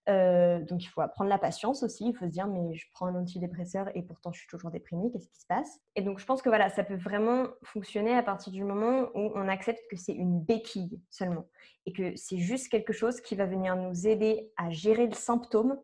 [0.08, 2.08] Euh, donc, il faut apprendre la patience aussi.
[2.08, 5.10] Il faut se dire, mais je prends un antidépresseur et pourtant je suis toujours déprimée.
[5.12, 5.80] Qu'est-ce qui se passe?
[5.96, 9.32] Et donc, je pense que voilà, ça peut vraiment fonctionner à partir du moment où
[9.34, 11.46] on accepte que c'est une béquille seulement
[11.86, 15.78] et que c'est juste quelque chose qui va venir nous aider à gérer le symptôme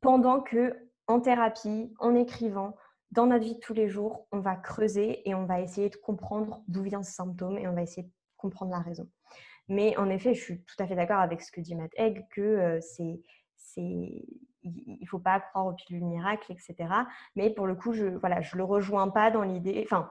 [0.00, 0.74] pendant que,
[1.06, 2.74] en thérapie, en écrivant,
[3.10, 5.96] dans notre vie de tous les jours, on va creuser et on va essayer de
[5.96, 9.08] comprendre d'où vient ce symptôme et on va essayer de comprendre la raison.
[9.68, 12.26] Mais en effet, je suis tout à fait d'accord avec ce que dit Matt Egg,
[12.30, 12.80] que euh,
[13.58, 14.24] c'est
[14.62, 16.90] il faut pas croire aux pilules miracles, etc.
[17.36, 19.82] Mais pour le coup, je voilà, je le rejoins pas dans l'idée.
[19.84, 20.10] Enfin,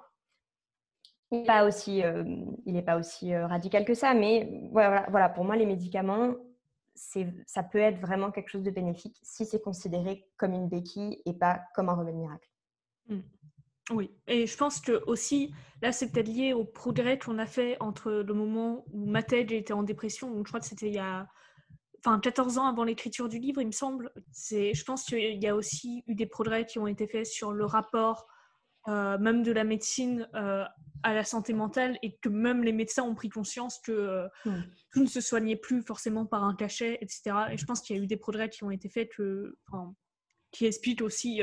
[1.32, 2.24] il n'est pas aussi, euh,
[2.66, 6.36] il est pas aussi euh, radical que ça, mais voilà, voilà, pour moi, les médicaments,
[6.96, 11.34] ça peut être vraiment quelque chose de bénéfique si c'est considéré comme une béquille et
[11.34, 12.50] pas comme un remède miracle.
[13.10, 13.20] Mmh.
[13.92, 17.78] Oui, et je pense que aussi, là, c'est peut-être lié au progrès qu'on a fait
[17.80, 21.00] entre le moment où Mathilde était en dépression, donc je crois que c'était il y
[21.00, 21.28] a
[22.00, 24.12] enfin 14 ans avant l'écriture du livre, il me semble.
[24.32, 27.52] C'est, je pense qu'il y a aussi eu des progrès qui ont été faits sur
[27.52, 28.28] le rapport
[28.88, 30.64] euh, même de la médecine euh,
[31.04, 34.62] à la santé mentale et que même les médecins ont pris conscience que euh, hmm.
[34.94, 37.36] tout ne se soignait plus forcément par un cachet, etc.
[37.52, 39.58] Et je pense qu'il y a eu des progrès qui ont été faits que,
[40.52, 41.42] qui expliquent aussi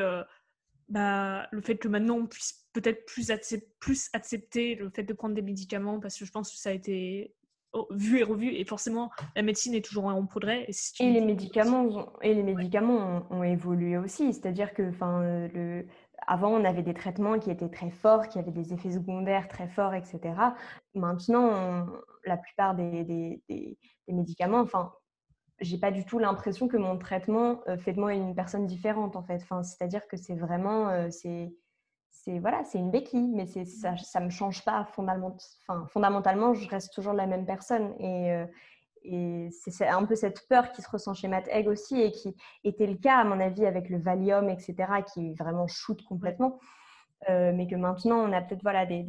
[0.88, 3.30] bah, le fait que maintenant on puisse peut-être plus,
[3.78, 6.72] plus accepter le fait de prendre des médicaments parce que je pense que ça a
[6.72, 7.34] été
[7.90, 10.66] vu et revu et forcément la médecine est toujours en progrès.
[11.00, 15.22] Et, les médicaments ont, et les médicaments ont, évolué aussi, c'est-à-dire que enfin
[15.52, 15.86] le
[16.26, 19.68] avant, on avait des traitements qui étaient très forts, qui avaient des effets secondaires très
[19.68, 20.20] forts, etc.
[20.94, 21.86] Maintenant,
[22.24, 24.92] la plupart des, des, des, médicaments, enfin,
[25.60, 29.16] j'ai pas du tout l'impression que mon traitement euh, fait de moi une personne différente,
[29.16, 29.40] en fait.
[29.42, 31.52] Enfin, c'est-à-dire que c'est vraiment, euh, c'est
[32.24, 35.36] c'est voilà, c'est une béquille, mais c'est ça, ne me change pas fondamentalement.
[35.68, 37.94] Enfin, fondamentalement, je reste toujours la même personne.
[38.00, 38.46] Et, euh,
[39.02, 42.34] et c'est un peu cette peur qui se ressent chez Matt Egg aussi et qui
[42.64, 44.74] était le cas à mon avis avec le Valium, etc.,
[45.12, 46.58] qui vraiment shoot complètement.
[47.28, 49.04] Euh, mais que maintenant, on a peut-être voilà des,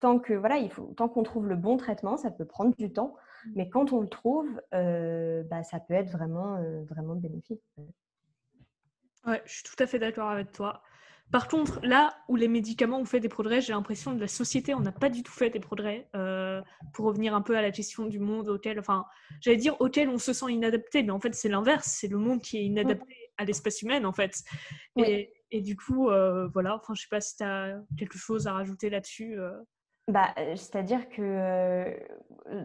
[0.00, 2.92] tant que voilà, il faut tant qu'on trouve le bon traitement, ça peut prendre du
[2.92, 3.14] temps,
[3.44, 3.50] mmh.
[3.56, 6.58] mais quand on le trouve, euh, bah, ça peut être vraiment
[6.88, 7.62] vraiment bénéfique.
[9.26, 10.82] Ouais, je suis tout à fait d'accord avec toi.
[11.32, 14.74] Par contre, là où les médicaments ont fait des progrès, j'ai l'impression que la société,
[14.74, 16.06] on n'a pas du tout fait des progrès.
[16.14, 16.60] Euh,
[16.92, 19.06] pour revenir un peu à la question du monde auquel, enfin,
[19.40, 21.86] j'allais dire auquel on se sent inadapté, mais en fait, c'est l'inverse.
[21.86, 24.42] C'est le monde qui est inadapté à l'espèce humaine, en fait.
[24.96, 28.52] Et, du coup, euh, voilà, enfin, je sais pas si tu as quelque chose à
[28.52, 29.38] rajouter là-dessus.
[29.38, 29.52] Euh.
[30.08, 31.96] Bah, C'est-à-dire que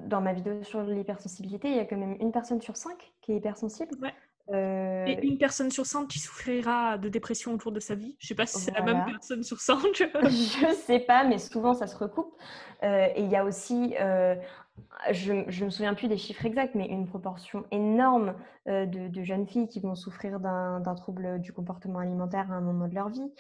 [0.08, 3.32] dans ma vidéo sur l'hypersensibilité, il y a quand même une personne sur cinq qui
[3.32, 3.96] est hypersensible.
[4.02, 4.14] Ouais.
[4.54, 8.16] Euh, et une personne sur 100 qui souffrira de dépression autour de sa vie.
[8.20, 9.80] Je ne sais pas si c'est la même personne sur 100.
[9.94, 12.34] je ne sais pas, mais souvent ça se recoupe.
[12.84, 14.36] Euh, et il y a aussi, euh,
[15.12, 18.36] je ne me souviens plus des chiffres exacts, mais une proportion énorme
[18.66, 22.96] de, jeunes filles qui vont souffrir d'un trouble du comportement alimentaire à un moment de
[22.96, 23.32] leur vie.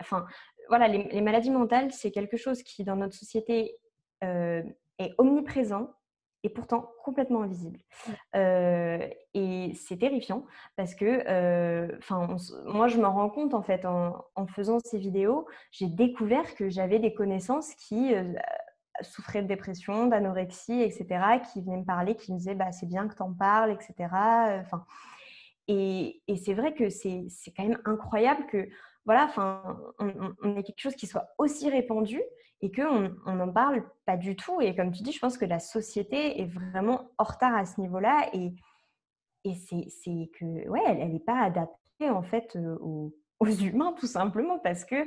[0.00, 0.26] enfin,
[0.68, 3.76] voilà, les, les maladies mentales, c'est quelque chose qui dans notre société
[4.22, 5.90] est omniprésent
[6.42, 7.78] et pourtant complètement invisible.
[8.34, 12.36] Euh, et c'est terrifiant parce que, euh, enfin,
[12.66, 14.24] moi, je me rends compte en fait en,
[14.54, 18.32] faisant ces vidéos, j'ai découvert que j'avais des connaissances qui euh,
[19.02, 21.06] souffraient de dépression, d'anorexie, etc.,
[21.52, 23.94] qui venaient me parler, qui me disaient, bah, c'est bien que tu en parles, etc.
[24.60, 24.84] Enfin,
[25.68, 28.68] et, et c'est vrai que c'est quand même incroyable que,
[29.06, 32.20] voilà, enfin, on, on ait quelque chose qui soit aussi répandu
[32.62, 34.60] et qu'on n'en parle pas du tout.
[34.60, 37.80] Et comme tu dis, je pense que la société est vraiment en retard à ce
[37.80, 38.54] niveau-là et,
[39.44, 42.76] et c'est que, ouais, elle n'est pas adaptée en fait euh,
[43.40, 45.06] aux, humains tout simplement parce que euh,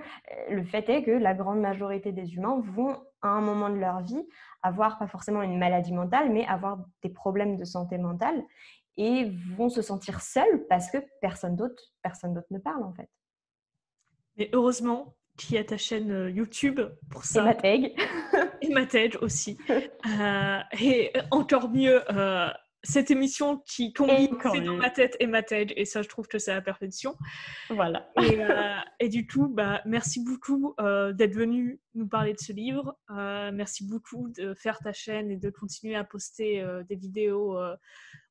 [0.49, 4.01] le fait est que la grande majorité des humains vont à un moment de leur
[4.01, 4.27] vie
[4.63, 8.43] avoir pas forcément une maladie mentale, mais avoir des problèmes de santé mentale
[8.97, 13.09] et vont se sentir seuls parce que personne d'autre, personne d'autre ne parle en fait.
[14.37, 16.79] Mais heureusement, qui a ta chaîne euh, YouTube
[17.09, 17.41] pour ça.
[17.41, 17.93] Et ma tag.
[18.61, 19.57] et ma tag aussi.
[20.19, 22.49] Euh, et encore mieux, euh,
[22.83, 26.27] cette émission qui combine C'est dans ma tête et ma tête, et ça, je trouve
[26.27, 27.15] que c'est la perfection.
[27.69, 28.11] Voilà.
[28.21, 32.97] Et, euh, et, du coup, bah, merci beaucoup d'être venu nous parler de ce livre.
[33.09, 37.57] Merci beaucoup de faire ta chaîne et de continuer à poster des vidéos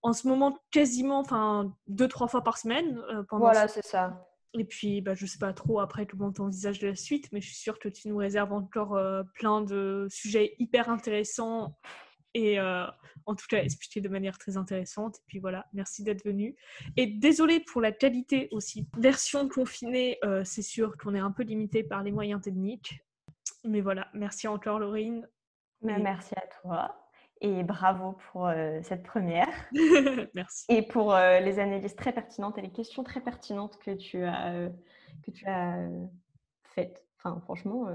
[0.02, 3.02] en ce moment quasiment, enfin, deux, trois fois par semaine.
[3.30, 4.28] pendant voilà, c'est ça.
[4.54, 7.40] Et puis, bah, je sais pas trop après comment tu envisages de la suite, mais
[7.40, 9.00] je suis sûre que tu nous réserves encore
[9.34, 11.78] plein de sujets hyper intéressants
[12.34, 12.86] et euh,
[13.26, 15.16] en tout cas expliqué de manière très intéressante.
[15.18, 16.56] Et puis voilà, merci d'être venu.
[16.96, 18.88] Et désolé pour la qualité aussi.
[18.98, 23.00] Version confinée, euh, c'est sûr qu'on est un peu limité par les moyens techniques.
[23.64, 25.28] Mais voilà, merci encore Laurine.
[25.82, 27.01] Merci à toi.
[27.44, 29.48] Et bravo pour euh, cette première.
[30.34, 30.64] merci.
[30.68, 34.68] Et pour les analyses très pertinentes et les questions très pertinentes que tu as,
[35.24, 35.88] que tu as
[36.74, 37.04] faites.
[37.18, 37.88] Enfin, franchement,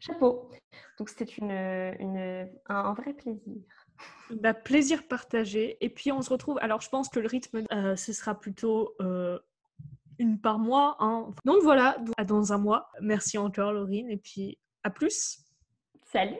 [0.00, 0.50] chapeau.
[0.98, 3.62] Donc c'était une, une, un, vrai plaisir.
[4.30, 5.76] Bah, plaisir partagé.
[5.80, 6.58] Et puis on se retrouve.
[6.60, 9.40] Alors je pense que le rythme, euh, ce sera plutôt euh,
[10.18, 10.96] une par mois.
[11.00, 11.30] Hein.
[11.44, 12.90] Donc voilà, dans un mois.
[13.00, 14.08] Merci encore Laurine.
[14.08, 15.40] Et puis à plus.
[16.04, 16.38] Salut.